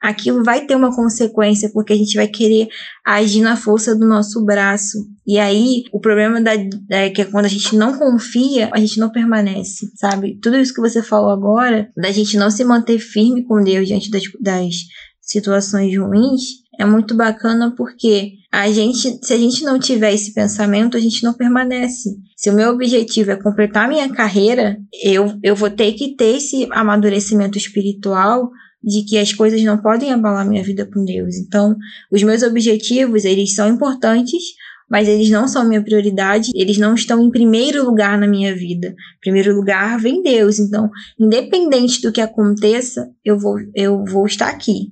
aquilo 0.00 0.44
vai 0.44 0.66
ter 0.66 0.74
uma 0.74 0.94
consequência, 0.94 1.70
porque 1.72 1.92
a 1.92 1.96
gente 1.96 2.16
vai 2.16 2.28
querer 2.28 2.68
agir 3.04 3.40
na 3.40 3.56
força 3.56 3.94
do 3.96 4.06
nosso 4.06 4.44
braço. 4.44 4.98
E 5.26 5.38
aí, 5.38 5.84
o 5.92 6.00
problema 6.00 6.40
da, 6.40 6.52
é 6.90 7.10
que 7.10 7.22
é 7.22 7.24
quando 7.24 7.46
a 7.46 7.48
gente 7.48 7.76
não 7.76 7.98
confia, 7.98 8.70
a 8.72 8.78
gente 8.78 8.98
não 8.98 9.10
permanece, 9.10 9.90
sabe? 9.96 10.38
Tudo 10.40 10.56
isso 10.56 10.74
que 10.74 10.80
você 10.80 11.02
falou 11.02 11.30
agora, 11.30 11.90
da 11.96 12.10
gente 12.10 12.36
não 12.36 12.50
se 12.50 12.64
manter 12.64 12.98
firme 12.98 13.44
com 13.44 13.62
Deus 13.62 13.86
diante 13.86 14.10
das, 14.10 14.22
das 14.40 14.74
situações 15.20 15.96
ruins, 15.98 16.42
é 16.78 16.84
muito 16.84 17.14
bacana 17.14 17.74
porque 17.76 18.34
a 18.52 18.70
gente, 18.70 19.18
se 19.22 19.34
a 19.34 19.36
gente 19.36 19.64
não 19.64 19.78
tiver 19.78 20.14
esse 20.14 20.32
pensamento, 20.32 20.96
a 20.96 21.00
gente 21.00 21.24
não 21.24 21.34
permanece. 21.34 22.10
Se 22.36 22.48
o 22.48 22.54
meu 22.54 22.70
objetivo 22.70 23.32
é 23.32 23.36
completar 23.36 23.88
minha 23.88 24.08
carreira, 24.08 24.78
eu, 25.02 25.36
eu 25.42 25.56
vou 25.56 25.68
ter 25.68 25.92
que 25.94 26.14
ter 26.14 26.36
esse 26.36 26.68
amadurecimento 26.70 27.58
espiritual 27.58 28.48
de 28.82 29.04
que 29.04 29.18
as 29.18 29.32
coisas 29.32 29.62
não 29.62 29.78
podem 29.78 30.12
abalar 30.12 30.48
minha 30.48 30.62
vida 30.62 30.86
com 30.86 31.04
Deus. 31.04 31.36
Então, 31.36 31.76
os 32.10 32.22
meus 32.22 32.42
objetivos, 32.42 33.24
eles 33.24 33.54
são 33.54 33.68
importantes, 33.68 34.42
mas 34.88 35.06
eles 35.06 35.28
não 35.30 35.46
são 35.46 35.68
minha 35.68 35.82
prioridade, 35.82 36.50
eles 36.54 36.78
não 36.78 36.94
estão 36.94 37.22
em 37.22 37.30
primeiro 37.30 37.84
lugar 37.84 38.18
na 38.18 38.26
minha 38.26 38.54
vida. 38.54 38.94
Primeiro 39.20 39.54
lugar 39.54 39.98
vem 40.00 40.22
Deus. 40.22 40.58
Então, 40.58 40.90
independente 41.18 42.00
do 42.00 42.12
que 42.12 42.20
aconteça, 42.20 43.10
eu 43.24 43.38
vou, 43.38 43.56
eu 43.74 44.04
vou 44.04 44.26
estar 44.26 44.48
aqui. 44.48 44.90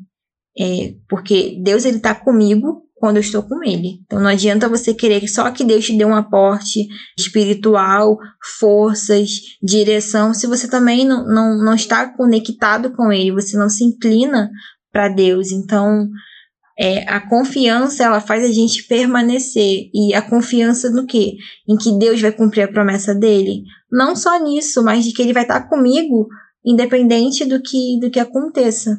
É, 0.59 0.95
porque 1.09 1.59
Deus 1.63 1.85
ele 1.85 1.99
está 1.99 2.15
comigo 2.15 2.86
quando 2.97 3.17
eu 3.17 3.21
estou 3.21 3.43
com 3.43 3.63
ele. 3.63 4.01
Então 4.05 4.19
não 4.21 4.29
adianta 4.29 4.69
você 4.69 4.93
querer 4.93 5.27
só 5.29 5.51
que 5.51 5.65
Deus 5.65 5.85
te 5.85 5.97
dê 5.97 6.05
um 6.05 6.15
aporte 6.15 6.87
espiritual, 7.19 8.19
forças, 8.59 9.31
direção, 9.63 10.35
se 10.35 10.47
você 10.47 10.69
também 10.69 11.07
não, 11.07 11.27
não, 11.27 11.59
não 11.63 11.75
está 11.75 12.09
conectado 12.17 12.93
com 12.93 13.13
ele, 13.13 13.33
você 13.33 13.57
não 13.57 13.69
se 13.69 13.85
inclina 13.85 14.51
para 14.91 15.09
Deus. 15.09 15.53
Então 15.53 16.09
é, 16.79 17.09
a 17.09 17.21
confiança 17.21 18.05
ela 18.05 18.21
faz 18.21 18.45
a 18.45 18.53
gente 18.53 18.85
permanecer. 18.85 19.91
E 19.95 20.15
a 20.15 20.23
confiança 20.23 20.91
no 20.91 21.07
quê? 21.07 21.37
Em 21.69 21.77
que 21.77 21.99
Deus 21.99 22.21
vai 22.21 22.33
cumprir 22.33 22.63
a 22.63 22.69
promessa 22.69 23.15
dele? 23.15 23.63
Não 23.91 24.15
só 24.15 24.39
nisso, 24.43 24.83
mas 24.83 25.05
de 25.05 25.13
que 25.13 25.23
ele 25.23 25.33
vai 25.33 25.43
estar 25.43 25.69
comigo, 25.69 26.29
independente 26.65 27.45
do 27.45 27.63
que, 27.63 27.99
do 28.01 28.11
que 28.11 28.21
aconteça. 28.21 28.99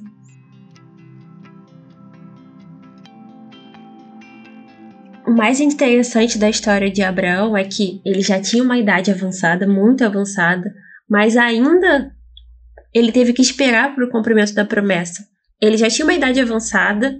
O 5.28 5.32
mais 5.32 5.60
interessante 5.60 6.38
da 6.38 6.50
história 6.50 6.90
de 6.90 7.02
Abraão 7.02 7.58
é 7.58 7.66
que 7.66 8.02
ele 8.06 8.22
já 8.22 8.42
tinha 8.42 8.63
uma 8.63 8.78
idade 8.78 9.12
avançada, 9.12 9.68
muito 9.68 10.06
avançada, 10.06 10.74
mas 11.10 11.36
ainda 11.36 12.16
ele 12.94 13.12
teve 13.12 13.34
que 13.34 13.42
esperar 13.42 13.94
para 13.94 14.06
o 14.06 14.10
cumprimento 14.10 14.54
da 14.54 14.63
promessa. 14.63 15.28
Ele 15.62 15.76
já 15.76 15.90
tinha 15.90 16.06
uma 16.06 16.13
idade 16.13 16.40
avançada 16.40 17.20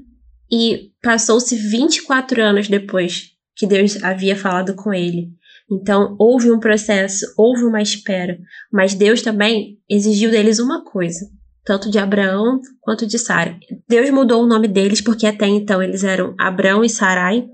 E 0.50 0.91
passou-se 1.04 1.54
24 1.58 2.41
anos 2.41 2.70
depois 2.70 3.32
que 3.54 3.67
Deus 3.67 4.02
havia 4.02 4.38
falado 4.38 4.74
com 4.76 4.93
ele. 4.93 5.28
Então, 5.70 6.15
houve 6.17 6.50
um 6.50 6.60
processo, 6.60 7.26
houve 7.38 7.65
uma 7.65 7.82
espera, 7.82 8.39
mas 8.72 8.93
Deus 8.93 9.22
também 9.22 9.78
exigiu 9.89 10.32
deles 10.32 10.60
uma 10.60 10.86
coisa, 10.86 11.28
tanto 11.65 11.91
de 11.91 12.00
Abraão 12.00 12.62
quanto 12.80 13.06
de 13.06 13.20
Sara. 13.20 13.60
Deus 13.89 14.10
mudou 14.10 14.41
o 14.41 14.48
nome 14.48 14.70
deles 14.70 15.02
porque 15.02 15.28
até 15.28 15.48
então 15.48 15.84
eles 15.84 16.06
eram 16.06 16.34
Abraão 16.39 16.86
e 16.86 16.89
Sarai, 16.89 17.46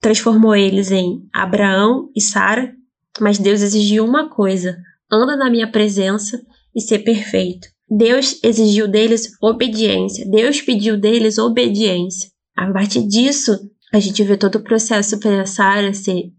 transformou 0.00 0.56
eles 0.56 0.90
em 0.90 1.28
Abraão 1.32 2.10
e 2.16 2.20
Sara, 2.20 2.74
mas 3.20 3.38
Deus 3.38 3.60
exigiu 3.62 4.04
uma 4.04 4.28
coisa: 4.28 4.76
anda 5.10 5.36
na 5.36 5.50
minha 5.50 5.70
presença 5.70 6.40
e 6.74 6.80
ser 6.80 7.00
perfeito. 7.00 7.68
Deus 7.88 8.38
exigiu 8.42 8.86
deles 8.86 9.32
obediência. 9.42 10.28
Deus 10.30 10.60
pediu 10.60 10.96
deles 10.96 11.38
obediência. 11.38 12.30
A 12.56 12.70
partir 12.72 13.06
disso, 13.06 13.58
a 13.92 13.98
gente 13.98 14.22
vê 14.22 14.36
todo 14.36 14.56
o 14.56 14.62
processo 14.62 15.18
para 15.18 15.44
Sara 15.44 15.92
ser 15.92 16.32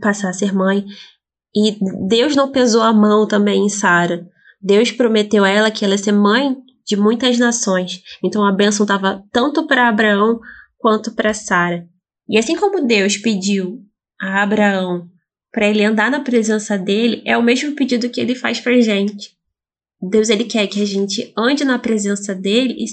passar 0.00 0.30
a 0.30 0.32
ser 0.32 0.52
mãe. 0.52 0.84
E 1.54 1.78
Deus 2.08 2.34
não 2.34 2.50
pesou 2.50 2.82
a 2.82 2.92
mão 2.92 3.26
também 3.26 3.64
em 3.64 3.68
Sara. 3.68 4.26
Deus 4.60 4.90
prometeu 4.90 5.44
a 5.44 5.48
ela 5.48 5.70
que 5.70 5.84
ela 5.84 5.94
ia 5.94 5.98
ser 5.98 6.12
mãe 6.12 6.56
de 6.84 6.96
muitas 6.96 7.38
nações. 7.38 8.02
Então 8.24 8.44
a 8.44 8.52
bênção 8.52 8.84
estava 8.84 9.22
tanto 9.30 9.66
para 9.66 9.88
Abraão 9.88 10.40
quanto 10.78 11.14
para 11.14 11.32
Sara. 11.32 11.86
E 12.28 12.38
assim 12.38 12.56
como 12.56 12.86
Deus 12.86 13.16
pediu 13.16 13.80
a 14.20 14.42
Abraão 14.42 15.08
para 15.52 15.68
ele 15.68 15.84
andar 15.84 16.10
na 16.10 16.20
presença 16.20 16.76
dele, 16.76 17.22
é 17.24 17.36
o 17.36 17.42
mesmo 17.42 17.74
pedido 17.74 18.10
que 18.10 18.20
ele 18.20 18.34
faz 18.34 18.60
para 18.60 18.80
gente. 18.80 19.36
Deus 20.00 20.28
ele 20.28 20.44
quer 20.44 20.66
que 20.66 20.82
a 20.82 20.84
gente 20.84 21.32
ande 21.36 21.64
na 21.64 21.78
presença 21.78 22.34
dele 22.34 22.76
e, 22.78 22.86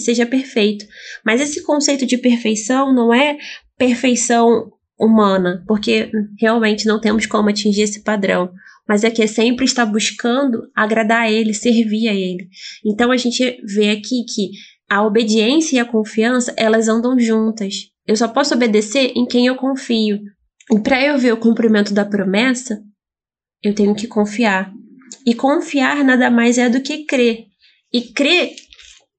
seja 0.00 0.26
perfeito. 0.26 0.84
Mas 1.24 1.40
esse 1.40 1.62
conceito 1.62 2.04
de 2.04 2.18
perfeição 2.18 2.92
não 2.92 3.14
é 3.14 3.38
perfeição 3.78 4.72
humana, 4.98 5.64
porque 5.66 6.10
realmente 6.38 6.86
não 6.86 7.00
temos 7.00 7.26
como 7.26 7.48
atingir 7.48 7.82
esse 7.82 8.02
padrão. 8.02 8.50
Mas 8.88 9.04
é 9.04 9.10
que 9.10 9.22
é 9.22 9.26
sempre 9.26 9.64
estar 9.64 9.86
buscando 9.86 10.68
agradar 10.74 11.22
a 11.22 11.30
ele, 11.30 11.54
servir 11.54 12.08
a 12.08 12.14
ele. 12.14 12.48
Então 12.84 13.12
a 13.12 13.16
gente 13.16 13.62
vê 13.64 13.90
aqui 13.90 14.24
que 14.24 14.50
a 14.90 15.06
obediência 15.06 15.76
e 15.76 15.78
a 15.78 15.84
confiança, 15.84 16.52
elas 16.56 16.88
andam 16.88 17.16
juntas. 17.16 17.74
Eu 18.10 18.16
só 18.16 18.26
posso 18.26 18.54
obedecer 18.54 19.12
em 19.14 19.24
quem 19.24 19.46
eu 19.46 19.54
confio. 19.54 20.18
E 20.68 20.80
para 20.80 21.00
eu 21.00 21.16
ver 21.16 21.32
o 21.32 21.36
cumprimento 21.36 21.94
da 21.94 22.04
promessa, 22.04 22.82
eu 23.62 23.72
tenho 23.72 23.94
que 23.94 24.08
confiar. 24.08 24.72
E 25.24 25.32
confiar 25.32 26.02
nada 26.02 26.28
mais 26.28 26.58
é 26.58 26.68
do 26.68 26.82
que 26.82 27.04
crer. 27.04 27.44
E 27.92 28.12
crer 28.12 28.56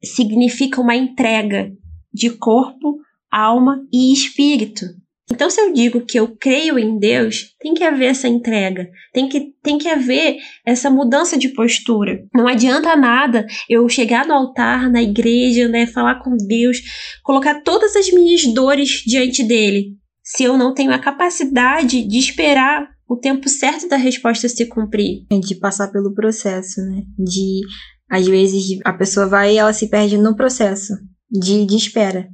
significa 0.03 0.81
uma 0.81 0.93
entrega 0.93 1.71
de 2.13 2.31
corpo, 2.31 2.99
alma 3.31 3.81
e 3.93 4.11
espírito. 4.11 4.85
Então, 5.31 5.49
se 5.49 5.61
eu 5.61 5.71
digo 5.71 6.01
que 6.01 6.19
eu 6.19 6.35
creio 6.35 6.77
em 6.77 6.99
Deus, 6.99 7.55
tem 7.57 7.73
que 7.73 7.85
haver 7.85 8.07
essa 8.07 8.27
entrega, 8.27 8.89
tem 9.13 9.29
que, 9.29 9.53
tem 9.63 9.77
que 9.77 9.87
haver 9.87 10.35
essa 10.65 10.89
mudança 10.89 11.37
de 11.37 11.47
postura. 11.49 12.21
Não 12.35 12.49
adianta 12.49 12.97
nada 12.97 13.47
eu 13.69 13.87
chegar 13.87 14.27
no 14.27 14.33
altar, 14.33 14.91
na 14.91 15.01
igreja, 15.01 15.69
né, 15.69 15.87
falar 15.87 16.21
com 16.21 16.35
Deus, 16.35 16.79
colocar 17.23 17.61
todas 17.61 17.95
as 17.95 18.11
minhas 18.11 18.45
dores 18.53 19.03
diante 19.07 19.41
dele, 19.41 19.95
se 20.21 20.43
eu 20.43 20.57
não 20.57 20.73
tenho 20.73 20.91
a 20.91 20.99
capacidade 20.99 22.03
de 22.03 22.19
esperar 22.19 22.89
o 23.07 23.15
tempo 23.15 23.47
certo 23.47 23.87
da 23.87 23.95
resposta 23.95 24.49
se 24.49 24.65
cumprir. 24.65 25.25
De 25.41 25.55
passar 25.55 25.87
pelo 25.93 26.13
processo, 26.13 26.81
né? 26.81 27.03
De, 27.17 27.61
às 28.09 28.27
vezes, 28.27 28.79
a 28.83 28.91
pessoa 28.91 29.27
vai 29.27 29.53
e 29.53 29.57
ela 29.57 29.71
se 29.71 29.89
perde 29.89 30.17
no 30.17 30.35
processo 30.35 30.93
de, 31.29 31.65
de 31.65 31.75
espera. 31.77 32.27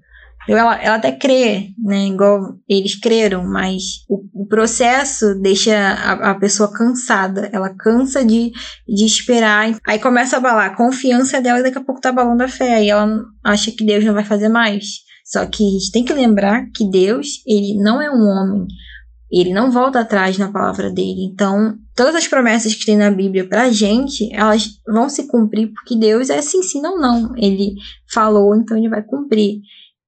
Ela, 0.48 0.82
ela 0.82 0.96
até 0.96 1.12
crê, 1.12 1.72
né? 1.78 2.08
Igual 2.08 2.58
eles 2.70 2.96
creram, 2.96 3.46
mas 3.46 4.06
o, 4.08 4.44
o 4.44 4.48
processo 4.48 5.36
deixa 5.42 5.76
a, 5.76 6.32
a, 6.32 6.36
pessoa 6.36 6.72
cansada. 6.72 7.50
Ela 7.52 7.76
cansa 7.76 8.24
de, 8.24 8.52
de 8.88 9.06
esperar. 9.06 9.78
Aí 9.86 10.00
começa 10.00 10.38
a 10.38 10.40
abalar 10.40 10.68
a 10.68 10.76
confiança 10.76 11.42
dela 11.42 11.60
e 11.60 11.64
daqui 11.64 11.78
a 11.78 11.84
pouco 11.84 12.00
tá 12.00 12.10
abalando 12.10 12.44
a 12.44 12.48
fé. 12.48 12.76
Aí 12.76 12.90
ela 12.90 13.26
acha 13.44 13.72
que 13.72 13.86
Deus 13.86 14.06
não 14.06 14.14
vai 14.14 14.24
fazer 14.24 14.48
mais. 14.48 15.06
Só 15.26 15.46
que 15.46 15.68
a 15.68 15.72
gente 15.72 15.92
tem 15.92 16.06
que 16.06 16.14
lembrar 16.14 16.68
que 16.74 16.90
Deus, 16.90 17.44
ele 17.46 17.78
não 17.82 18.02
é 18.02 18.10
um 18.10 18.26
homem. 18.26 18.66
Ele 19.30 19.54
não 19.54 19.70
volta 19.70 20.00
atrás 20.00 20.38
na 20.38 20.50
palavra 20.50 20.90
dele. 20.90 21.26
Então, 21.26 21.78
todas 21.94 22.16
as 22.16 22.28
promessas 22.28 22.74
que 22.74 22.86
tem 22.86 22.96
na 22.96 23.12
Bíblia 23.12 23.46
pra 23.46 23.70
gente, 23.70 24.34
elas 24.34 24.80
vão 24.88 25.10
se 25.10 25.28
cumprir 25.28 25.74
porque 25.74 25.98
Deus 25.98 26.30
é 26.30 26.38
assim, 26.38 26.64
sim, 26.64 26.82
não, 26.82 26.98
não. 26.98 27.34
Ele 27.36 27.76
falou, 28.10 28.56
então 28.56 28.78
ele 28.78 28.88
vai 28.88 29.04
cumprir. 29.04 29.60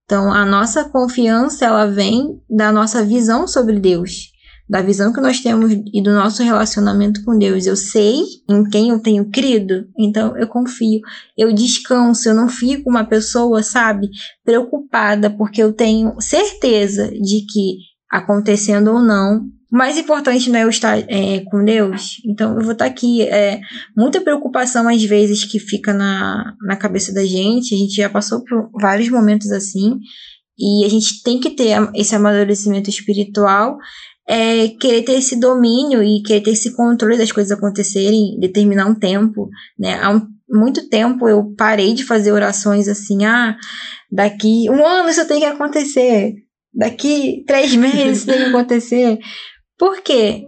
Então, 0.09 0.33
a 0.33 0.43
nossa 0.43 0.89
confiança, 0.89 1.65
ela 1.65 1.85
vem 1.85 2.41
da 2.49 2.71
nossa 2.71 3.05
visão 3.05 3.47
sobre 3.47 3.79
Deus, 3.79 4.31
da 4.67 4.81
visão 4.81 5.13
que 5.13 5.21
nós 5.21 5.39
temos 5.39 5.71
e 5.71 6.01
do 6.01 6.11
nosso 6.11 6.41
relacionamento 6.41 7.23
com 7.23 7.37
Deus. 7.37 7.67
Eu 7.67 7.75
sei 7.75 8.23
em 8.49 8.67
quem 8.67 8.89
eu 8.89 8.99
tenho 8.99 9.29
crido, 9.29 9.85
então 9.95 10.35
eu 10.35 10.47
confio. 10.47 10.99
Eu 11.37 11.53
descanso, 11.53 12.27
eu 12.27 12.33
não 12.33 12.49
fico 12.49 12.89
uma 12.89 13.03
pessoa, 13.03 13.61
sabe, 13.61 14.09
preocupada, 14.43 15.29
porque 15.29 15.61
eu 15.61 15.73
tenho 15.73 16.19
certeza 16.19 17.11
de 17.11 17.45
que 17.45 17.77
acontecendo 18.11 18.87
ou 18.87 18.99
não. 18.99 19.43
O 19.71 19.77
mais 19.77 19.97
importante 19.97 20.49
não 20.49 20.59
é 20.59 20.63
eu 20.63 20.69
estar 20.69 20.97
é, 20.97 21.41
com 21.45 21.63
Deus. 21.63 22.21
Então 22.25 22.55
eu 22.55 22.61
vou 22.61 22.71
estar 22.71 22.85
aqui. 22.85 23.21
É, 23.23 23.59
muita 23.95 24.19
preocupação 24.19 24.87
às 24.87 25.03
vezes 25.03 25.45
que 25.45 25.59
fica 25.59 25.93
na, 25.93 26.55
na 26.61 26.75
cabeça 26.75 27.13
da 27.13 27.23
gente. 27.23 27.75
A 27.75 27.77
gente 27.77 27.93
já 27.93 28.09
passou 28.09 28.43
por 28.43 28.69
vários 28.81 29.09
momentos 29.09 29.51
assim. 29.51 29.99
E 30.57 30.83
a 30.83 30.89
gente 30.89 31.21
tem 31.23 31.39
que 31.39 31.51
ter 31.51 31.77
esse 31.95 32.15
amadurecimento 32.15 32.89
espiritual, 32.89 33.77
é, 34.27 34.67
querer 34.69 35.03
ter 35.03 35.13
esse 35.13 35.39
domínio 35.39 36.03
e 36.03 36.21
querer 36.21 36.41
ter 36.41 36.51
esse 36.51 36.75
controle 36.75 37.17
das 37.17 37.31
coisas 37.31 37.51
acontecerem, 37.51 38.37
determinar 38.39 38.87
um 38.87 38.95
tempo. 38.95 39.49
Né? 39.77 39.97
Há 40.01 40.09
um, 40.09 40.27
muito 40.49 40.89
tempo 40.89 41.29
eu 41.29 41.53
parei 41.55 41.93
de 41.93 42.03
fazer 42.03 42.31
orações 42.31 42.87
assim, 42.89 43.23
ah, 43.23 43.55
daqui 44.11 44.69
um 44.69 44.85
ano 44.85 45.09
isso 45.09 45.25
tem 45.27 45.39
que 45.39 45.45
acontecer 45.45 46.33
daqui 46.73 47.43
três 47.45 47.75
meses 47.75 48.25
tem 48.25 48.37
que 48.37 48.43
acontecer. 48.43 49.19
Por 49.79 50.01
quê? 50.01 50.45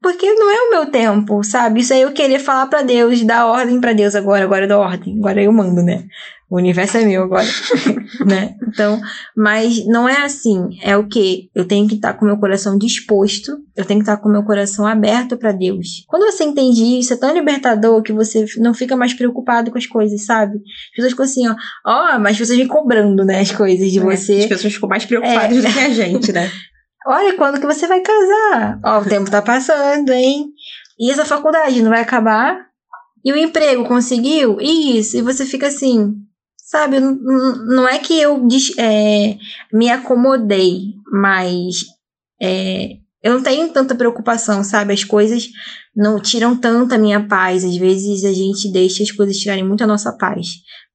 Porque 0.00 0.32
não 0.34 0.50
é 0.50 0.60
o 0.60 0.70
meu 0.70 0.86
tempo, 0.86 1.42
sabe? 1.42 1.80
Isso 1.80 1.92
aí 1.92 2.02
eu 2.02 2.12
querer 2.12 2.38
falar 2.38 2.66
para 2.66 2.82
Deus, 2.82 3.24
dar 3.24 3.46
ordem 3.46 3.80
para 3.80 3.92
Deus 3.92 4.14
agora, 4.14 4.44
agora 4.44 4.64
eu 4.64 4.68
dou 4.68 4.78
ordem, 4.78 5.16
agora 5.18 5.42
eu 5.42 5.52
mando, 5.52 5.82
né? 5.82 6.04
O 6.50 6.56
universo 6.56 6.96
é 6.96 7.04
meu 7.04 7.24
agora, 7.24 7.44
né? 8.24 8.54
Então, 8.66 8.98
mas 9.36 9.84
não 9.86 10.08
é 10.08 10.22
assim. 10.22 10.78
É 10.82 10.96
o 10.96 11.06
que 11.06 11.50
eu 11.54 11.66
tenho 11.66 11.86
que 11.86 11.96
estar 11.96 12.12
tá 12.12 12.18
com 12.18 12.24
meu 12.24 12.38
coração 12.38 12.78
disposto, 12.78 13.58
eu 13.76 13.84
tenho 13.84 14.00
que 14.00 14.04
estar 14.04 14.16
tá 14.16 14.22
com 14.22 14.30
meu 14.30 14.42
coração 14.44 14.86
aberto 14.86 15.36
para 15.36 15.52
Deus. 15.52 16.04
Quando 16.06 16.24
você 16.30 16.44
entende 16.44 16.82
isso, 16.98 17.12
é 17.12 17.16
tão 17.16 17.34
libertador 17.34 18.00
que 18.02 18.12
você 18.12 18.46
não 18.58 18.72
fica 18.72 18.96
mais 18.96 19.12
preocupado 19.12 19.70
com 19.70 19.78
as 19.78 19.86
coisas, 19.86 20.24
sabe? 20.24 20.56
As 20.56 20.96
pessoas 20.96 21.12
ficam 21.12 21.24
assim, 21.24 21.48
ó, 21.48 21.54
ó, 21.84 22.16
oh, 22.16 22.18
mas 22.20 22.32
as 22.32 22.38
pessoas 22.38 22.58
vêm 22.58 22.68
cobrando, 22.68 23.24
né, 23.24 23.40
as 23.40 23.50
coisas 23.50 23.90
de 23.90 23.98
é, 23.98 24.02
você. 24.02 24.38
As 24.38 24.46
pessoas 24.46 24.72
ficam 24.72 24.88
mais 24.88 25.04
preocupadas 25.04 25.64
é. 25.64 25.68
do 25.68 25.74
que 25.74 25.80
a 25.80 25.90
gente, 25.90 26.32
né? 26.32 26.50
Olha, 27.06 27.36
quando 27.36 27.60
que 27.60 27.66
você 27.66 27.86
vai 27.86 28.00
casar? 28.00 28.80
Ó, 28.84 29.00
o 29.00 29.04
tempo 29.04 29.30
tá 29.30 29.40
passando, 29.40 30.10
hein? 30.10 30.52
E 30.98 31.10
essa 31.10 31.24
faculdade 31.24 31.80
não 31.82 31.90
vai 31.90 32.00
acabar? 32.00 32.66
E 33.24 33.32
o 33.32 33.36
emprego 33.36 33.84
conseguiu? 33.84 34.58
Isso. 34.60 35.16
E 35.16 35.22
você 35.22 35.44
fica 35.44 35.68
assim, 35.68 36.14
sabe? 36.56 37.00
Não, 37.00 37.86
é 37.88 37.98
que 37.98 38.18
eu 38.18 38.46
é, 38.78 39.36
me 39.72 39.90
acomodei, 39.90 40.94
mas 41.12 41.84
é, 42.40 42.96
eu 43.22 43.34
não 43.34 43.42
tenho 43.42 43.68
tanta 43.68 43.94
preocupação, 43.94 44.62
sabe? 44.62 44.92
As 44.92 45.04
coisas 45.04 45.48
não 45.94 46.20
tiram 46.20 46.56
tanto 46.56 46.94
a 46.94 46.98
minha 46.98 47.26
paz. 47.26 47.64
Às 47.64 47.76
vezes 47.76 48.24
a 48.24 48.32
gente 48.32 48.70
deixa 48.70 49.02
as 49.02 49.10
coisas 49.10 49.36
tirarem 49.36 49.64
muito 49.64 49.82
a 49.82 49.86
nossa 49.86 50.12
paz. 50.12 50.48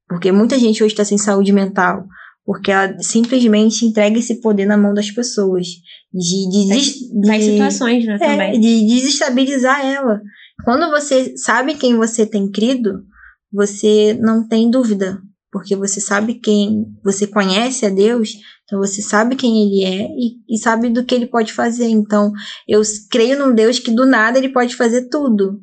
Porque 0.07 0.31
muita 0.31 0.59
gente 0.59 0.83
hoje 0.83 0.93
está 0.93 1.03
sem 1.03 1.17
saúde 1.17 1.51
mental. 1.51 2.05
Porque 2.45 2.71
ela 2.71 2.97
simplesmente 2.99 3.85
entrega 3.85 4.19
esse 4.19 4.41
poder 4.41 4.65
na 4.65 4.77
mão 4.77 4.93
das 4.93 5.09
pessoas. 5.09 5.67
De, 6.13 6.49
de, 6.49 6.67
de, 6.67 7.43
situações, 7.43 8.05
né, 8.05 8.15
é, 8.15 8.17
também. 8.19 8.59
De 8.59 8.85
desestabilizar 8.85 9.83
ela. 9.85 10.21
Quando 10.63 10.89
você 10.89 11.35
sabe 11.37 11.75
quem 11.75 11.95
você 11.95 12.25
tem 12.25 12.51
crido, 12.51 13.03
você 13.51 14.13
não 14.21 14.47
tem 14.47 14.69
dúvida. 14.69 15.19
Porque 15.51 15.75
você 15.75 16.01
sabe 16.01 16.35
quem. 16.35 16.85
Você 17.03 17.27
conhece 17.27 17.85
a 17.85 17.89
Deus, 17.89 18.31
então 18.63 18.79
você 18.79 19.01
sabe 19.01 19.35
quem 19.35 19.63
ele 19.63 19.83
é 19.83 20.07
e, 20.07 20.55
e 20.55 20.57
sabe 20.57 20.89
do 20.89 21.03
que 21.03 21.13
ele 21.13 21.27
pode 21.27 21.53
fazer. 21.53 21.87
Então, 21.87 22.31
eu 22.67 22.81
creio 23.09 23.37
num 23.37 23.53
Deus 23.53 23.79
que 23.79 23.91
do 23.91 24.05
nada 24.05 24.37
ele 24.37 24.49
pode 24.49 24.75
fazer 24.75 25.09
tudo 25.09 25.61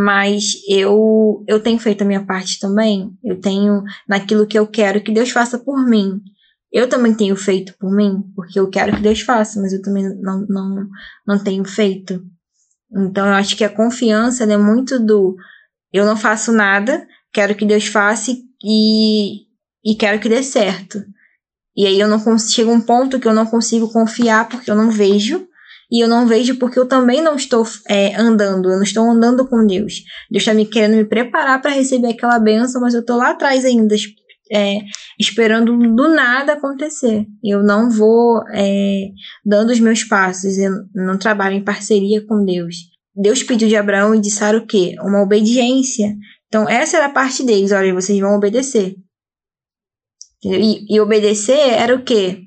mas 0.00 0.62
eu 0.68 1.44
eu 1.48 1.58
tenho 1.58 1.76
feito 1.80 2.02
a 2.02 2.04
minha 2.04 2.24
parte 2.24 2.60
também. 2.60 3.10
Eu 3.24 3.40
tenho 3.40 3.82
naquilo 4.08 4.46
que 4.46 4.56
eu 4.56 4.64
quero 4.64 5.02
que 5.02 5.10
Deus 5.10 5.30
faça 5.30 5.58
por 5.58 5.84
mim. 5.84 6.20
Eu 6.72 6.88
também 6.88 7.12
tenho 7.12 7.34
feito 7.34 7.74
por 7.80 7.90
mim, 7.90 8.22
porque 8.36 8.60
eu 8.60 8.70
quero 8.70 8.94
que 8.94 9.02
Deus 9.02 9.22
faça, 9.22 9.60
mas 9.60 9.72
eu 9.72 9.82
também 9.82 10.04
não, 10.20 10.46
não, 10.48 10.88
não 11.26 11.42
tenho 11.42 11.64
feito. 11.64 12.22
Então 12.92 13.26
eu 13.26 13.32
acho 13.32 13.56
que 13.56 13.64
a 13.64 13.68
confiança 13.68 14.44
é 14.44 14.56
muito 14.56 15.00
do 15.00 15.36
eu 15.92 16.06
não 16.06 16.16
faço 16.16 16.52
nada, 16.52 17.04
quero 17.32 17.56
que 17.56 17.66
Deus 17.66 17.86
faça 17.88 18.30
e, 18.62 19.46
e 19.84 19.96
quero 19.98 20.20
que 20.20 20.28
dê 20.28 20.44
certo. 20.44 21.02
E 21.76 21.86
aí 21.86 21.98
eu 21.98 22.06
não 22.06 22.20
consigo 22.20 22.70
um 22.70 22.80
ponto 22.80 23.18
que 23.18 23.26
eu 23.26 23.34
não 23.34 23.46
consigo 23.46 23.90
confiar 23.92 24.48
porque 24.48 24.70
eu 24.70 24.76
não 24.76 24.92
vejo. 24.92 25.47
E 25.90 26.02
eu 26.02 26.08
não 26.08 26.26
vejo 26.26 26.56
porque 26.58 26.78
eu 26.78 26.86
também 26.86 27.22
não 27.22 27.34
estou 27.34 27.66
é, 27.88 28.14
andando, 28.14 28.70
eu 28.70 28.76
não 28.76 28.82
estou 28.82 29.04
andando 29.10 29.48
com 29.48 29.66
Deus. 29.66 30.02
Deus 30.30 30.42
está 30.42 30.52
me 30.52 30.66
querendo 30.66 30.96
me 30.96 31.04
preparar 31.04 31.62
para 31.62 31.70
receber 31.70 32.08
aquela 32.08 32.38
benção, 32.38 32.80
mas 32.80 32.92
eu 32.92 33.00
estou 33.00 33.16
lá 33.16 33.30
atrás 33.30 33.64
ainda, 33.64 33.96
é, 34.52 34.80
esperando 35.18 35.76
do 35.76 36.08
nada 36.14 36.52
acontecer. 36.52 37.26
Eu 37.42 37.62
não 37.62 37.90
vou 37.90 38.42
é, 38.52 39.08
dando 39.44 39.70
os 39.70 39.80
meus 39.80 40.04
passos, 40.04 40.58
eu 40.58 40.72
não 40.94 41.18
trabalho 41.18 41.56
em 41.56 41.64
parceria 41.64 42.24
com 42.26 42.44
Deus. 42.44 42.76
Deus 43.14 43.42
pediu 43.42 43.66
de 43.66 43.76
Abraão 43.76 44.14
e 44.14 44.20
disse 44.20 44.44
o 44.44 44.66
quê? 44.66 44.94
Uma 45.00 45.22
obediência. 45.22 46.14
Então, 46.46 46.68
essa 46.68 46.98
era 46.98 47.06
a 47.06 47.12
parte 47.12 47.44
deles, 47.44 47.72
olha, 47.72 47.92
vocês 47.94 48.18
vão 48.20 48.36
obedecer. 48.36 48.94
E, 50.44 50.94
e 50.94 51.00
obedecer 51.00 51.58
era 51.58 51.94
o 51.94 52.04
quê? 52.04 52.42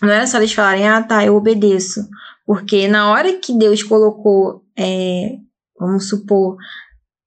Não 0.00 0.10
era 0.10 0.26
só 0.26 0.38
eles 0.38 0.52
falarem, 0.52 0.88
ah, 0.88 1.02
tá, 1.02 1.24
eu 1.24 1.34
obedeço. 1.34 2.00
Porque 2.46 2.88
na 2.88 3.10
hora 3.10 3.32
que 3.38 3.56
Deus 3.56 3.82
colocou, 3.82 4.62
é, 4.76 5.36
vamos 5.78 6.08
supor, 6.08 6.56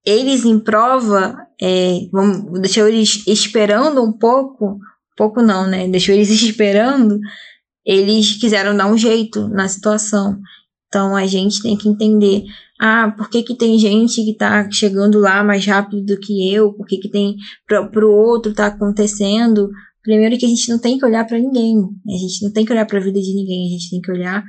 eles 0.04 0.44
em 0.44 0.58
prova, 0.58 1.36
é, 1.60 2.00
vamos, 2.12 2.60
deixou 2.60 2.86
eles 2.86 3.26
esperando 3.26 4.02
um 4.02 4.12
pouco, 4.12 4.78
pouco 5.16 5.42
não, 5.42 5.66
né? 5.66 5.88
Deixou 5.88 6.14
eles 6.14 6.30
esperando, 6.42 7.18
eles 7.84 8.34
quiseram 8.38 8.76
dar 8.76 8.86
um 8.86 8.96
jeito 8.96 9.48
na 9.48 9.68
situação. 9.68 10.38
Então 10.88 11.16
a 11.16 11.26
gente 11.26 11.60
tem 11.62 11.76
que 11.76 11.88
entender, 11.88 12.44
ah, 12.80 13.12
por 13.16 13.28
que, 13.28 13.42
que 13.42 13.56
tem 13.56 13.78
gente 13.78 14.24
que 14.24 14.34
tá 14.34 14.70
chegando 14.70 15.18
lá 15.18 15.42
mais 15.42 15.66
rápido 15.66 16.04
do 16.04 16.20
que 16.20 16.52
eu? 16.52 16.72
Por 16.72 16.86
que, 16.86 16.98
que 16.98 17.10
tem 17.10 17.36
pro, 17.66 17.90
pro 17.90 18.12
outro 18.12 18.54
tá 18.54 18.66
acontecendo? 18.66 19.68
Primeiro 20.02 20.38
que 20.38 20.46
a 20.46 20.48
gente 20.48 20.68
não 20.68 20.78
tem 20.78 20.98
que 20.98 21.04
olhar 21.04 21.26
para 21.26 21.38
ninguém, 21.38 21.76
a 22.08 22.18
gente 22.18 22.44
não 22.44 22.52
tem 22.52 22.64
que 22.64 22.72
olhar 22.72 22.86
para 22.86 22.98
a 22.98 23.02
vida 23.02 23.20
de 23.20 23.34
ninguém, 23.34 23.66
a 23.66 23.70
gente 23.70 23.90
tem 23.90 24.00
que 24.00 24.12
olhar 24.12 24.44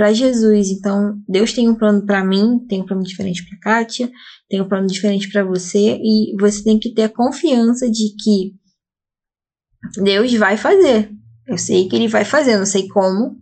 para 0.00 0.14
Jesus. 0.14 0.70
Então, 0.70 1.22
Deus 1.28 1.52
tem 1.52 1.68
um 1.68 1.74
plano 1.74 2.06
para 2.06 2.24
mim, 2.24 2.64
tem 2.66 2.80
um 2.80 2.86
plano 2.86 3.02
diferente 3.02 3.44
para 3.46 3.58
Kátia, 3.58 4.10
tem 4.48 4.58
um 4.58 4.66
plano 4.66 4.86
diferente 4.86 5.30
para 5.30 5.44
você 5.44 5.98
e 6.02 6.34
você 6.40 6.64
tem 6.64 6.78
que 6.78 6.94
ter 6.94 7.02
a 7.02 7.08
confiança 7.10 7.86
de 7.90 8.14
que 8.16 8.54
Deus 10.02 10.32
vai 10.32 10.56
fazer. 10.56 11.10
Eu 11.46 11.58
sei 11.58 11.86
que 11.86 11.94
Ele 11.94 12.08
vai 12.08 12.24
fazer, 12.24 12.56
não 12.56 12.64
sei 12.64 12.88
como, 12.88 13.36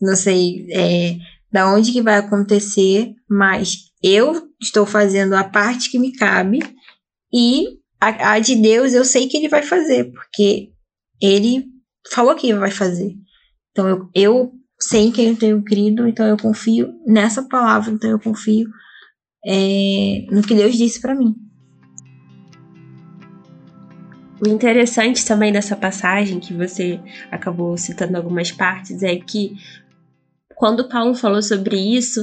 não 0.00 0.14
sei 0.14 0.68
é, 0.70 1.16
da 1.50 1.74
onde 1.74 1.90
que 1.90 2.00
vai 2.00 2.18
acontecer, 2.18 3.12
mas 3.28 3.90
eu 4.00 4.48
estou 4.62 4.86
fazendo 4.86 5.34
a 5.34 5.42
parte 5.42 5.90
que 5.90 5.98
me 5.98 6.12
cabe 6.12 6.60
e 7.34 7.66
a, 8.00 8.34
a 8.34 8.38
de 8.38 8.54
Deus 8.54 8.94
eu 8.94 9.04
sei 9.04 9.26
que 9.26 9.36
Ele 9.36 9.48
vai 9.48 9.64
fazer, 9.64 10.12
porque 10.12 10.70
Ele 11.20 11.64
falou 12.12 12.36
que 12.36 12.54
vai 12.54 12.70
fazer. 12.70 13.12
Então 13.72 13.88
eu, 13.88 14.08
eu 14.14 14.52
sei 14.78 15.06
em 15.06 15.12
quem 15.12 15.28
eu 15.28 15.36
tenho 15.36 15.62
crido, 15.62 16.06
então 16.06 16.26
eu 16.26 16.36
confio 16.36 16.94
nessa 17.06 17.42
palavra, 17.42 17.92
então 17.92 18.10
eu 18.10 18.18
confio 18.18 18.68
é, 19.44 20.26
no 20.30 20.42
que 20.42 20.54
Deus 20.54 20.76
disse 20.76 21.00
para 21.00 21.14
mim. 21.14 21.34
O 24.44 24.48
interessante 24.48 25.24
também 25.24 25.50
dessa 25.50 25.74
passagem, 25.74 26.38
que 26.38 26.52
você 26.52 27.00
acabou 27.30 27.76
citando 27.78 28.16
algumas 28.16 28.52
partes, 28.52 29.02
é 29.02 29.16
que 29.16 29.54
quando 30.54 30.88
Paulo 30.88 31.14
falou 31.14 31.42
sobre 31.42 31.76
isso, 31.76 32.20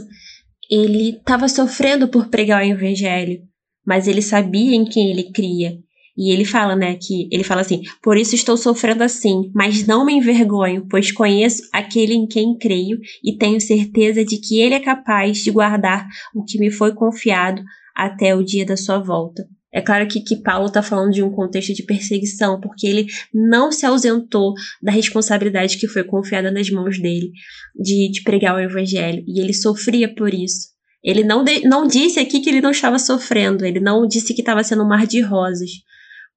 ele 0.70 1.18
estava 1.18 1.48
sofrendo 1.48 2.08
por 2.08 2.28
pregar 2.28 2.62
o 2.62 2.68
evangelho, 2.68 3.42
mas 3.86 4.08
ele 4.08 4.22
sabia 4.22 4.76
em 4.76 4.86
quem 4.86 5.10
ele 5.10 5.32
cria. 5.32 5.78
E 6.16 6.32
ele 6.32 6.46
fala, 6.46 6.76
né, 6.76 6.96
que 6.96 7.28
ele 7.32 7.44
fala 7.44 7.62
assim: 7.62 7.82
"Por 8.02 8.18
isso 8.18 8.36
estou 8.36 8.56
sofrendo 8.56 9.04
assim, 9.04 9.52
mas 9.54 9.88
não 9.88 10.06
me 10.06 10.14
envergonho, 10.14 10.86
pois 10.90 11.12
conheço 11.12 11.64
aquele 11.72 12.14
em 12.14 12.28
quem 12.28 12.58
creio 12.58 13.00
e 13.24 13.36
tenho 13.38 13.60
certeza 13.60 14.24
de 14.24 14.38
que 14.38 14.62
ele 14.62 14.76
é 14.76 14.80
capaz 14.80 15.40
de 15.40 15.52
guardar 15.52 16.08
o 16.36 16.44
que 16.44 16.60
me 16.60 16.70
foi 16.70 16.94
confiado 16.94 17.64
até 17.96 18.36
o 18.36 18.44
dia 18.44 18.66
da 18.66 18.78
sua 18.78 19.00
volta." 19.00 19.44
É 19.74 19.82
claro 19.82 20.08
que, 20.08 20.22
que 20.22 20.36
Paulo 20.36 20.68
está 20.68 20.84
falando 20.84 21.12
de 21.12 21.24
um 21.24 21.32
contexto 21.32 21.74
de 21.74 21.82
perseguição, 21.82 22.62
porque 22.62 22.86
ele 22.86 23.08
não 23.34 23.72
se 23.72 23.88
ausentou 23.88 24.54
da 24.80 24.92
responsabilidade 24.92 25.80
que 25.80 25.88
foi 25.88 26.04
confiada 26.04 26.52
nas 26.52 26.70
mãos 26.70 27.02
dele 27.02 27.32
de, 27.76 28.12
de 28.12 28.22
pregar 28.22 28.56
o 28.56 28.60
evangelho, 28.60 29.24
e 29.28 29.42
ele 29.42 29.52
sofria 29.52 30.14
por 30.14 30.32
isso. 30.32 30.72
Ele 31.04 31.24
não, 31.24 31.44
de, 31.44 31.68
não 31.68 31.88
disse 31.88 32.20
aqui 32.20 32.40
que 32.40 32.50
ele 32.50 32.62
não 32.62 32.70
estava 32.70 33.00
sofrendo, 33.00 33.66
ele 33.66 33.80
não 33.80 34.08
disse 34.08 34.36
que 34.36 34.42
estava 34.42 34.64
sendo 34.64 34.84
um 34.84 34.88
mar 34.88 35.08
de 35.08 35.22
rosas, 35.22 35.72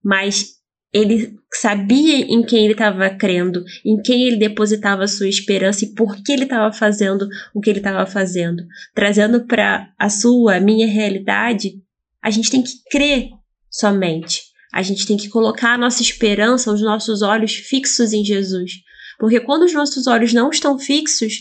mas 0.04 0.56
ele 0.92 1.36
sabia 1.52 2.18
em 2.20 2.42
quem 2.42 2.64
ele 2.64 2.72
estava 2.72 3.10
crendo, 3.10 3.62
em 3.84 4.00
quem 4.00 4.26
ele 4.26 4.36
depositava 4.36 5.04
a 5.04 5.08
sua 5.08 5.28
esperança 5.28 5.84
e 5.84 5.94
por 5.94 6.16
que 6.22 6.32
ele 6.32 6.44
estava 6.44 6.72
fazendo 6.72 7.28
o 7.54 7.60
que 7.60 7.68
ele 7.68 7.80
estava 7.80 8.06
fazendo. 8.06 8.64
Trazendo 8.94 9.46
para 9.46 9.92
a 9.98 10.08
sua, 10.08 10.56
a 10.56 10.60
minha 10.60 10.86
realidade, 10.86 11.74
a 12.22 12.30
gente 12.30 12.50
tem 12.50 12.62
que 12.62 12.72
crer 12.90 13.28
somente. 13.70 14.42
A 14.72 14.82
gente 14.82 15.06
tem 15.06 15.16
que 15.16 15.28
colocar 15.28 15.74
a 15.74 15.78
nossa 15.78 16.02
esperança, 16.02 16.72
os 16.72 16.80
nossos 16.80 17.22
olhos 17.22 17.54
fixos 17.54 18.12
em 18.12 18.24
Jesus. 18.24 18.72
Porque 19.18 19.40
quando 19.40 19.62
os 19.62 19.72
nossos 19.72 20.06
olhos 20.06 20.32
não 20.32 20.50
estão 20.50 20.78
fixos 20.78 21.34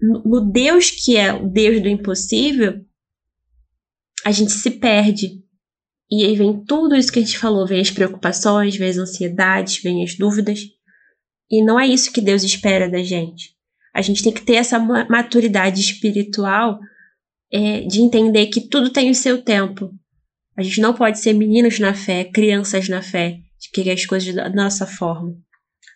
no 0.00 0.40
Deus 0.40 0.90
que 0.90 1.16
é 1.16 1.32
o 1.32 1.48
Deus 1.48 1.82
do 1.82 1.88
impossível, 1.88 2.80
a 4.24 4.30
gente 4.30 4.52
se 4.52 4.70
perde. 4.70 5.42
E 6.10 6.24
aí 6.24 6.34
vem 6.34 6.64
tudo 6.64 6.96
isso 6.96 7.12
que 7.12 7.18
a 7.18 7.22
gente 7.22 7.38
falou, 7.38 7.66
vem 7.66 7.80
as 7.80 7.90
preocupações, 7.90 8.76
vem 8.76 8.88
as 8.88 8.96
ansiedades, 8.96 9.82
vem 9.82 10.02
as 10.02 10.14
dúvidas. 10.16 10.60
E 11.50 11.62
não 11.62 11.78
é 11.78 11.86
isso 11.86 12.12
que 12.12 12.20
Deus 12.20 12.42
espera 12.42 12.88
da 12.88 13.02
gente. 13.02 13.54
A 13.94 14.00
gente 14.00 14.22
tem 14.22 14.32
que 14.32 14.42
ter 14.42 14.54
essa 14.54 14.78
maturidade 14.78 15.80
espiritual 15.80 16.78
é, 17.52 17.80
de 17.80 18.00
entender 18.00 18.46
que 18.46 18.60
tudo 18.60 18.90
tem 18.90 19.10
o 19.10 19.14
seu 19.14 19.42
tempo. 19.42 19.90
A 20.56 20.62
gente 20.62 20.80
não 20.80 20.94
pode 20.94 21.18
ser 21.18 21.32
meninos 21.32 21.78
na 21.78 21.94
fé, 21.94 22.24
crianças 22.24 22.88
na 22.88 23.02
fé, 23.02 23.38
de 23.58 23.70
querer 23.72 23.92
as 23.92 24.06
coisas 24.06 24.34
da 24.34 24.48
nossa 24.48 24.86
forma. 24.86 25.36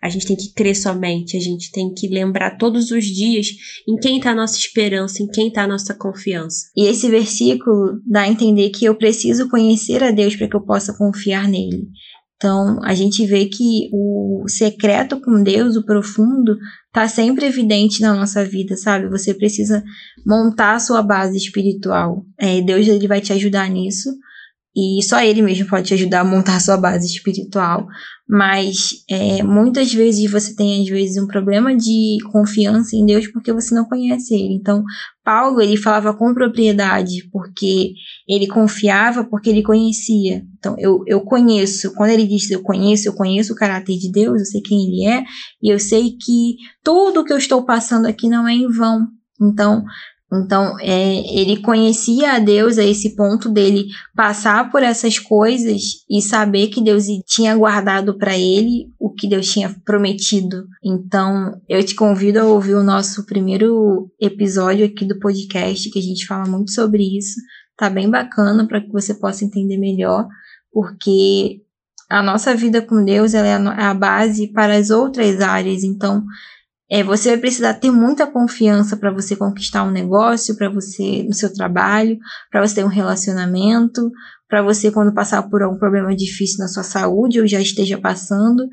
A 0.03 0.09
gente 0.09 0.27
tem 0.27 0.37
que 0.37 0.53
crer 0.53 0.75
somente, 0.75 1.37
a 1.37 1.41
gente 1.41 1.71
tem 1.71 1.95
que 1.95 2.09
lembrar 2.09 2.59
todos 2.59 2.91
os 2.91 3.05
dias 3.05 3.47
em 3.89 3.97
quem 3.97 4.19
está 4.19 4.33
a 4.33 4.35
nossa 4.35 4.59
esperança, 4.59 5.23
em 5.23 5.29
quem 5.29 5.47
está 5.47 5.63
a 5.63 5.69
nossa 5.69 5.95
confiança. 5.95 6.67
E 6.77 6.87
esse 6.87 7.09
versículo 7.09 8.01
dá 8.05 8.23
a 8.23 8.29
entender 8.29 8.71
que 8.71 8.85
eu 8.85 8.97
preciso 8.97 9.49
conhecer 9.49 10.03
a 10.03 10.11
Deus 10.11 10.35
para 10.35 10.49
que 10.49 10.57
eu 10.57 10.65
possa 10.65 10.93
confiar 10.93 11.47
nele. 11.47 11.87
Então, 12.43 12.81
a 12.83 12.93
gente 12.93 13.25
vê 13.25 13.45
que 13.47 13.89
o 13.93 14.45
secreto 14.49 15.21
com 15.21 15.45
Deus, 15.45 15.77
o 15.77 15.85
profundo, 15.85 16.59
está 16.89 17.07
sempre 17.07 17.47
evidente 17.47 18.01
na 18.03 18.13
nossa 18.13 18.45
vida, 18.45 18.77
sabe? 18.77 19.09
Você 19.09 19.33
precisa 19.33 19.85
montar 20.27 20.75
a 20.75 20.81
sua 20.81 21.01
base 21.01 21.37
espiritual. 21.37 22.27
É, 22.37 22.61
Deus 22.61 22.89
ele 22.89 23.07
vai 23.07 23.21
te 23.21 23.33
ajudar 23.33 23.71
nisso. 23.71 24.11
E 24.75 25.03
só 25.03 25.21
ele 25.21 25.43
mesmo 25.43 25.69
pode 25.69 25.89
te 25.89 25.95
ajudar 25.95 26.21
a 26.21 26.25
montar 26.25 26.59
sua 26.59 26.79
base 26.79 27.07
espiritual. 27.07 27.87
Mas 28.27 29.05
é, 29.11 29.43
muitas 29.43 29.93
vezes 29.93 30.31
você 30.31 30.57
tem, 30.57 30.83
às 30.83 30.89
vezes, 30.89 31.23
um 31.23 31.27
problema 31.27 31.77
de 31.77 32.17
confiança 32.31 32.97
em 32.97 33.05
Deus 33.05 33.27
porque 33.29 33.53
você 33.53 33.75
não 33.75 33.85
conhece 33.85 34.35
ele. 34.35 34.55
Então, 34.55 34.83
Paulo, 35.23 35.61
ele 35.61 35.77
falava 35.77 36.15
com 36.15 36.33
propriedade 36.33 37.29
porque 37.31 37.93
ele 38.27 38.47
confiava, 38.47 39.25
porque 39.25 39.51
ele 39.51 39.63
conhecia. 39.63 40.43
Então, 40.59 40.75
eu, 40.79 41.03
eu 41.07 41.21
conheço, 41.21 41.93
quando 41.95 42.11
ele 42.11 42.27
disse 42.27 42.55
eu 42.55 42.63
conheço, 42.63 43.07
eu 43.07 43.13
conheço 43.13 43.53
o 43.53 43.57
caráter 43.57 43.99
de 43.99 44.11
Deus, 44.11 44.41
eu 44.41 44.47
sei 44.47 44.63
quem 44.63 44.87
ele 44.87 45.07
é, 45.07 45.25
e 45.63 45.71
eu 45.71 45.79
sei 45.79 46.13
que 46.13 46.57
tudo 46.83 47.25
que 47.25 47.33
eu 47.33 47.39
estou 47.39 47.63
passando 47.67 48.07
aqui 48.07 48.29
não 48.29 48.49
é 48.49 48.55
em 48.55 48.69
vão. 48.69 49.07
Então, 49.43 49.85
então, 50.35 50.79
é, 50.81 51.39
ele 51.39 51.61
conhecia 51.61 52.33
a 52.33 52.39
Deus 52.39 52.79
a 52.79 52.85
esse 52.85 53.15
ponto 53.15 53.51
dele 53.51 53.89
passar 54.17 54.71
por 54.71 54.83
essas 54.83 55.19
coisas 55.19 55.83
e 56.09 56.23
saber 56.23 56.69
que 56.69 56.83
Deus 56.83 57.05
tinha 57.27 57.55
guardado 57.55 58.17
para 58.17 58.37
ele 58.37 58.91
o 58.99 59.13
que 59.13 59.29
Deus 59.29 59.53
tinha 59.53 59.77
prometido. 59.85 60.67
Então, 60.83 61.61
eu 61.69 61.85
te 61.85 61.95
convido 61.95 62.41
a 62.41 62.45
ouvir 62.45 62.75
o 62.75 62.83
nosso 62.83 63.27
primeiro 63.27 64.11
episódio 64.19 64.87
aqui 64.87 65.05
do 65.05 65.19
podcast, 65.19 65.91
que 65.91 65.99
a 65.99 66.03
gente 66.03 66.27
fala 66.27 66.49
muito 66.49 66.71
sobre 66.71 67.03
isso. 67.19 67.39
Tá 67.77 67.91
bem 67.91 68.09
bacana 68.09 68.67
para 68.67 68.81
que 68.81 68.91
você 68.91 69.13
possa 69.13 69.45
entender 69.45 69.77
melhor, 69.77 70.27
porque 70.73 71.61
a 72.09 72.23
nossa 72.23 72.55
vida 72.55 72.81
com 72.81 73.05
Deus 73.05 73.35
ela 73.35 73.49
é 73.49 73.85
a 73.85 73.93
base 73.93 74.51
para 74.51 74.77
as 74.77 74.89
outras 74.89 75.43
áreas. 75.43 75.83
Então, 75.83 76.25
é, 76.93 77.03
você 77.03 77.31
vai 77.31 77.39
precisar 77.39 77.73
ter 77.73 77.91
muita 77.91 78.27
confiança 78.27 78.99
para 78.99 79.11
você 79.11 79.35
conquistar 79.35 79.83
um 79.83 79.91
negócio, 79.91 80.55
para 80.55 80.69
você 80.69 81.23
no 81.23 81.33
seu 81.33 81.51
trabalho, 81.51 82.19
para 82.51 82.61
você 82.61 82.75
ter 82.75 82.85
um 82.85 82.89
relacionamento, 82.89 84.13
para 84.47 84.61
você 84.63 84.91
quando 84.91 85.15
passar 85.15 85.43
por 85.45 85.63
algum 85.63 85.79
problema 85.79 86.15
difícil 86.15 86.59
na 86.59 86.69
sua 86.69 86.83
saúde 86.83 87.41
ou 87.41 87.47
já 87.47 87.59
esteja 87.59 87.99
passando. 87.99 88.69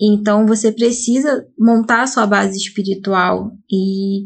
Então 0.00 0.48
você 0.48 0.72
precisa 0.72 1.46
montar 1.56 2.02
a 2.02 2.06
sua 2.08 2.26
base 2.26 2.58
espiritual 2.58 3.52
e 3.70 4.24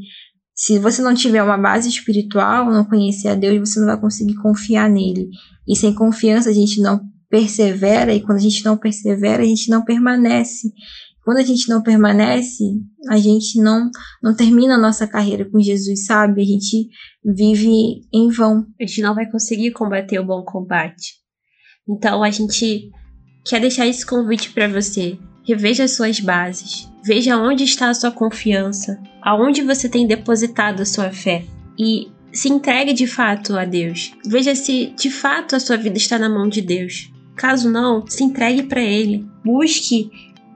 se 0.55 0.78
você 0.78 1.03
não 1.03 1.12
tiver 1.14 1.42
uma 1.42 1.59
base 1.59 1.86
espiritual, 1.90 2.72
não 2.72 2.86
conhecer 2.86 3.28
a 3.28 3.34
Deus, 3.34 3.68
você 3.68 3.78
não 3.78 3.88
vai 3.88 4.01
conseguir 4.01 4.36
confiar 4.36 4.88
nele. 4.88 5.28
E 5.68 5.76
sem 5.76 5.92
confiança 5.92 6.49
a 6.49 6.55
gente 6.55 6.80
não 6.80 6.99
persevera 7.28 8.14
e 8.14 8.22
quando 8.22 8.38
a 8.38 8.42
gente 8.42 8.64
não 8.64 8.78
persevera, 8.78 9.42
a 9.42 9.47
gente 9.47 9.68
não 9.68 9.84
permanece. 9.84 10.68
Quando 11.25 11.39
a 11.39 11.43
gente 11.43 11.68
não 11.70 11.83
permanece, 11.83 12.62
a 13.09 13.16
gente 13.16 13.59
não, 13.59 13.91
não 14.22 14.37
termina 14.37 14.75
a 14.75 14.79
nossa 14.79 15.07
carreira 15.07 15.49
com 15.51 15.59
Jesus, 15.59 16.05
sabe? 16.05 16.43
A 16.43 16.45
gente 16.45 16.89
vive 17.25 18.03
em 18.12 18.29
vão. 18.29 18.66
A 18.79 18.87
gente 18.87 19.01
não 19.01 19.14
vai 19.14 19.31
conseguir 19.31 19.72
combater 19.72 20.18
o 20.18 20.27
bom 20.27 20.45
combate. 20.45 21.14
Então 21.89 22.22
a 22.22 22.31
gente 22.31 22.91
quer 23.47 23.61
deixar 23.61 23.87
esse 23.87 24.05
convite 24.05 24.51
para 24.51 24.68
você. 24.68 25.18
Reveja 25.47 25.85
as 25.85 25.93
suas 25.93 26.20
bases. 26.20 26.89
Veja 27.05 27.39
onde 27.39 27.64
está 27.64 27.89
a 27.89 27.95
sua 27.95 28.11
confiança, 28.11 28.99
aonde 29.22 29.62
você 29.62 29.89
tem 29.89 30.07
depositado 30.07 30.83
a 30.83 30.87
sua 30.87 31.11
fé. 31.11 31.45
E 31.79 32.09
se 32.33 32.49
entregue 32.51 32.93
de 32.93 33.07
fato 33.07 33.57
a 33.57 33.64
Deus. 33.64 34.12
Veja 34.27 34.55
se 34.55 34.93
de 34.99 35.11
fato 35.11 35.57
a 35.57 35.61
sua 35.61 35.77
vida 35.77 35.97
está 35.97 36.18
na 36.18 36.29
mão 36.29 36.49
de 36.49 36.61
Deus. 36.61 37.11
Caso 37.37 37.70
não, 37.70 38.07
se 38.07 38.22
entregue 38.25 38.64
para 38.64 38.83
Ele. 38.83 39.27
Busque 39.45 40.11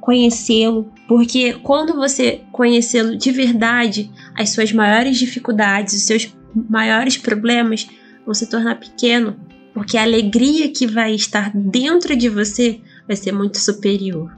conhecê-lo, 0.08 0.90
porque 1.06 1.52
quando 1.62 1.92
você 1.92 2.40
conhecê-lo 2.50 3.14
de 3.14 3.30
verdade, 3.30 4.10
as 4.34 4.48
suas 4.48 4.72
maiores 4.72 5.18
dificuldades, 5.18 5.92
os 5.92 6.02
seus 6.04 6.34
maiores 6.54 7.18
problemas 7.18 7.86
vão 8.24 8.32
se 8.32 8.46
tornar 8.46 8.76
pequeno, 8.76 9.36
porque 9.74 9.98
a 9.98 10.02
alegria 10.04 10.72
que 10.72 10.86
vai 10.86 11.14
estar 11.14 11.54
dentro 11.54 12.16
de 12.16 12.30
você 12.30 12.80
vai 13.06 13.16
ser 13.16 13.32
muito 13.32 13.58
superior. 13.58 14.34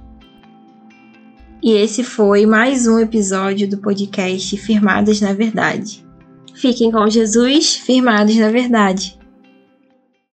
E 1.63 1.71
esse 1.71 2.03
foi 2.03 2.47
mais 2.47 2.89
um 2.89 2.99
episódio 2.99 3.71
do 3.71 3.79
podcast 3.79 4.57
Firmadas 4.57 5.21
na 5.21 5.33
Verdade. 5.33 6.05
Fiquem 6.53 6.91
com 6.91 7.09
Jesus, 7.09 7.77
firmados 7.77 8.35
na 8.35 8.51
verdade. 8.51 9.20